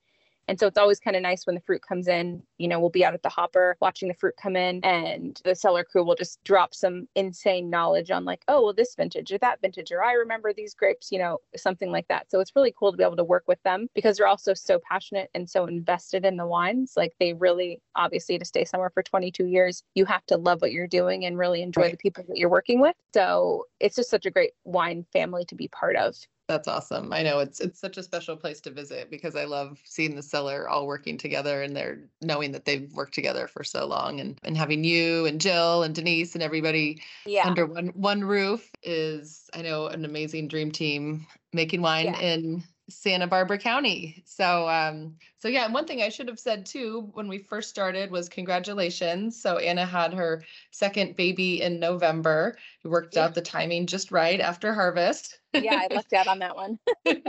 And 0.48 0.58
so 0.58 0.66
it's 0.66 0.78
always 0.78 0.98
kind 0.98 1.16
of 1.16 1.22
nice 1.22 1.46
when 1.46 1.54
the 1.54 1.60
fruit 1.60 1.82
comes 1.82 2.08
in. 2.08 2.42
You 2.58 2.68
know, 2.68 2.80
we'll 2.80 2.90
be 2.90 3.04
out 3.04 3.14
at 3.14 3.22
the 3.22 3.28
hopper 3.28 3.76
watching 3.80 4.08
the 4.08 4.14
fruit 4.14 4.34
come 4.40 4.56
in, 4.56 4.84
and 4.84 5.40
the 5.44 5.54
cellar 5.54 5.84
crew 5.84 6.04
will 6.04 6.14
just 6.14 6.42
drop 6.44 6.74
some 6.74 7.08
insane 7.14 7.70
knowledge 7.70 8.10
on, 8.10 8.24
like, 8.24 8.42
oh, 8.48 8.62
well, 8.62 8.74
this 8.74 8.94
vintage 8.94 9.32
or 9.32 9.38
that 9.38 9.60
vintage, 9.60 9.92
or 9.92 10.02
I 10.02 10.12
remember 10.12 10.52
these 10.52 10.74
grapes, 10.74 11.10
you 11.12 11.18
know, 11.18 11.38
something 11.56 11.90
like 11.90 12.08
that. 12.08 12.30
So 12.30 12.40
it's 12.40 12.56
really 12.56 12.74
cool 12.76 12.90
to 12.90 12.96
be 12.98 13.04
able 13.04 13.16
to 13.16 13.24
work 13.24 13.44
with 13.46 13.62
them 13.62 13.88
because 13.94 14.16
they're 14.16 14.26
also 14.26 14.54
so 14.54 14.80
passionate 14.88 15.30
and 15.34 15.48
so 15.48 15.66
invested 15.66 16.24
in 16.24 16.36
the 16.36 16.46
wines. 16.46 16.94
Like, 16.96 17.14
they 17.20 17.32
really, 17.34 17.80
obviously, 17.94 18.38
to 18.38 18.44
stay 18.44 18.64
somewhere 18.64 18.90
for 18.90 19.02
22 19.02 19.46
years, 19.46 19.82
you 19.94 20.04
have 20.06 20.26
to 20.26 20.36
love 20.36 20.60
what 20.60 20.72
you're 20.72 20.86
doing 20.86 21.24
and 21.24 21.38
really 21.38 21.62
enjoy 21.62 21.82
right. 21.82 21.92
the 21.92 21.98
people 21.98 22.24
that 22.28 22.36
you're 22.36 22.50
working 22.50 22.80
with. 22.80 22.96
So 23.14 23.66
it's 23.80 23.96
just 23.96 24.10
such 24.10 24.26
a 24.26 24.30
great 24.30 24.52
wine 24.64 25.06
family 25.12 25.44
to 25.46 25.54
be 25.54 25.68
part 25.68 25.96
of. 25.96 26.16
That's 26.52 26.68
awesome. 26.68 27.14
I 27.14 27.22
know 27.22 27.38
it's 27.38 27.60
it's 27.60 27.80
such 27.80 27.96
a 27.96 28.02
special 28.02 28.36
place 28.36 28.60
to 28.60 28.70
visit 28.70 29.10
because 29.10 29.36
I 29.36 29.44
love 29.44 29.80
seeing 29.84 30.14
the 30.14 30.22
cellar 30.22 30.68
all 30.68 30.86
working 30.86 31.16
together 31.16 31.62
and 31.62 31.74
they're 31.74 32.00
knowing 32.20 32.52
that 32.52 32.66
they've 32.66 32.92
worked 32.92 33.14
together 33.14 33.48
for 33.48 33.64
so 33.64 33.86
long 33.86 34.20
and 34.20 34.38
and 34.42 34.54
having 34.54 34.84
you 34.84 35.24
and 35.24 35.40
Jill 35.40 35.82
and 35.82 35.94
Denise 35.94 36.34
and 36.34 36.42
everybody 36.42 37.00
yeah. 37.24 37.46
under 37.46 37.64
one 37.64 37.86
one 37.94 38.22
roof 38.22 38.70
is 38.82 39.48
I 39.54 39.62
know 39.62 39.86
an 39.86 40.04
amazing 40.04 40.48
dream 40.48 40.70
team 40.70 41.26
making 41.54 41.80
wine 41.80 42.04
yeah. 42.04 42.20
in 42.20 42.64
Santa 42.88 43.26
Barbara 43.26 43.58
County. 43.58 44.22
So, 44.26 44.68
um, 44.68 45.16
so 45.38 45.48
yeah, 45.48 45.64
and 45.64 45.74
one 45.74 45.86
thing 45.86 46.02
I 46.02 46.08
should 46.08 46.28
have 46.28 46.38
said 46.38 46.66
too 46.66 47.10
when 47.14 47.28
we 47.28 47.38
first 47.38 47.70
started 47.70 48.10
was 48.10 48.28
congratulations. 48.28 49.40
So 49.40 49.58
Anna 49.58 49.86
had 49.86 50.12
her 50.14 50.42
second 50.70 51.16
baby 51.16 51.62
in 51.62 51.78
November. 51.78 52.56
We 52.84 52.90
worked 52.90 53.16
yeah. 53.16 53.24
out 53.24 53.34
the 53.34 53.42
timing 53.42 53.86
just 53.86 54.10
right 54.10 54.40
after 54.40 54.74
harvest. 54.74 55.38
yeah, 55.54 55.80
I 55.90 55.94
lucked 55.94 56.12
out 56.12 56.26
on 56.26 56.38
that 56.40 56.56
one. 56.56 56.78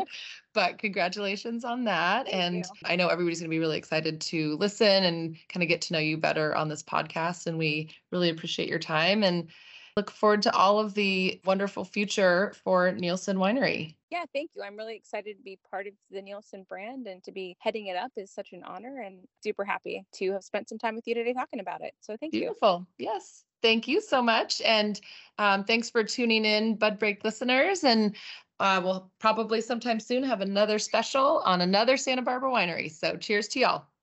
but 0.53 0.77
congratulations 0.79 1.63
on 1.63 1.83
that. 1.85 2.25
Thank 2.25 2.35
and 2.35 2.55
you. 2.55 2.63
I 2.85 2.95
know 2.95 3.07
everybody's 3.07 3.39
going 3.39 3.49
to 3.49 3.55
be 3.55 3.59
really 3.59 3.77
excited 3.77 4.21
to 4.21 4.57
listen 4.57 5.03
and 5.03 5.37
kind 5.49 5.63
of 5.63 5.69
get 5.69 5.81
to 5.81 5.93
know 5.93 5.99
you 5.99 6.17
better 6.17 6.55
on 6.55 6.67
this 6.67 6.83
podcast. 6.83 7.47
And 7.47 7.57
we 7.57 7.89
really 8.11 8.29
appreciate 8.29 8.69
your 8.69 8.79
time 8.79 9.23
and 9.23 9.49
look 9.95 10.09
forward 10.09 10.41
to 10.43 10.53
all 10.53 10.79
of 10.79 10.93
the 10.93 11.39
wonderful 11.45 11.85
future 11.85 12.53
for 12.63 12.91
Nielson 12.91 13.37
Winery. 13.37 13.95
Yeah, 14.13 14.25
thank 14.31 14.51
you. 14.55 14.61
I'm 14.61 14.77
really 14.77 14.95
excited 14.95 15.37
to 15.37 15.43
be 15.43 15.57
part 15.71 15.87
of 15.87 15.93
the 16.11 16.21
Nielson 16.21 16.67
brand 16.67 17.07
and 17.07 17.23
to 17.23 17.31
be 17.31 17.57
heading 17.57 17.87
it 17.87 17.97
up 17.97 18.11
is 18.15 18.29
such 18.29 18.53
an 18.53 18.61
honor 18.63 19.01
and 19.03 19.27
super 19.41 19.65
happy 19.65 20.05
to 20.17 20.33
have 20.33 20.43
spent 20.43 20.69
some 20.69 20.77
time 20.77 20.93
with 20.93 21.07
you 21.07 21.15
today 21.15 21.33
talking 21.33 21.59
about 21.59 21.81
it. 21.81 21.95
So 21.99 22.15
thank 22.19 22.31
Beautiful. 22.31 22.85
you. 22.99 23.05
Beautiful. 23.05 23.15
Yes. 23.15 23.43
Thank 23.63 23.87
you 23.87 24.01
so 24.01 24.21
much. 24.21 24.61
And 24.61 25.01
um, 25.39 25.63
thanks 25.63 25.89
for 25.89 26.03
tuning 26.03 26.45
in, 26.45 26.75
Bud 26.75 26.99
Break 26.99 27.23
listeners. 27.23 27.83
And 27.83 28.15
uh, 28.59 28.81
we'll 28.83 29.11
probably 29.19 29.61
sometime 29.61 29.99
soon 29.99 30.21
have 30.21 30.41
another 30.41 30.77
special 30.77 31.41
on 31.43 31.61
another 31.61 31.97
Santa 31.97 32.21
Barbara 32.21 32.51
winery. 32.51 32.91
So 32.91 33.17
cheers 33.17 33.47
to 33.47 33.59
y'all. 33.61 33.85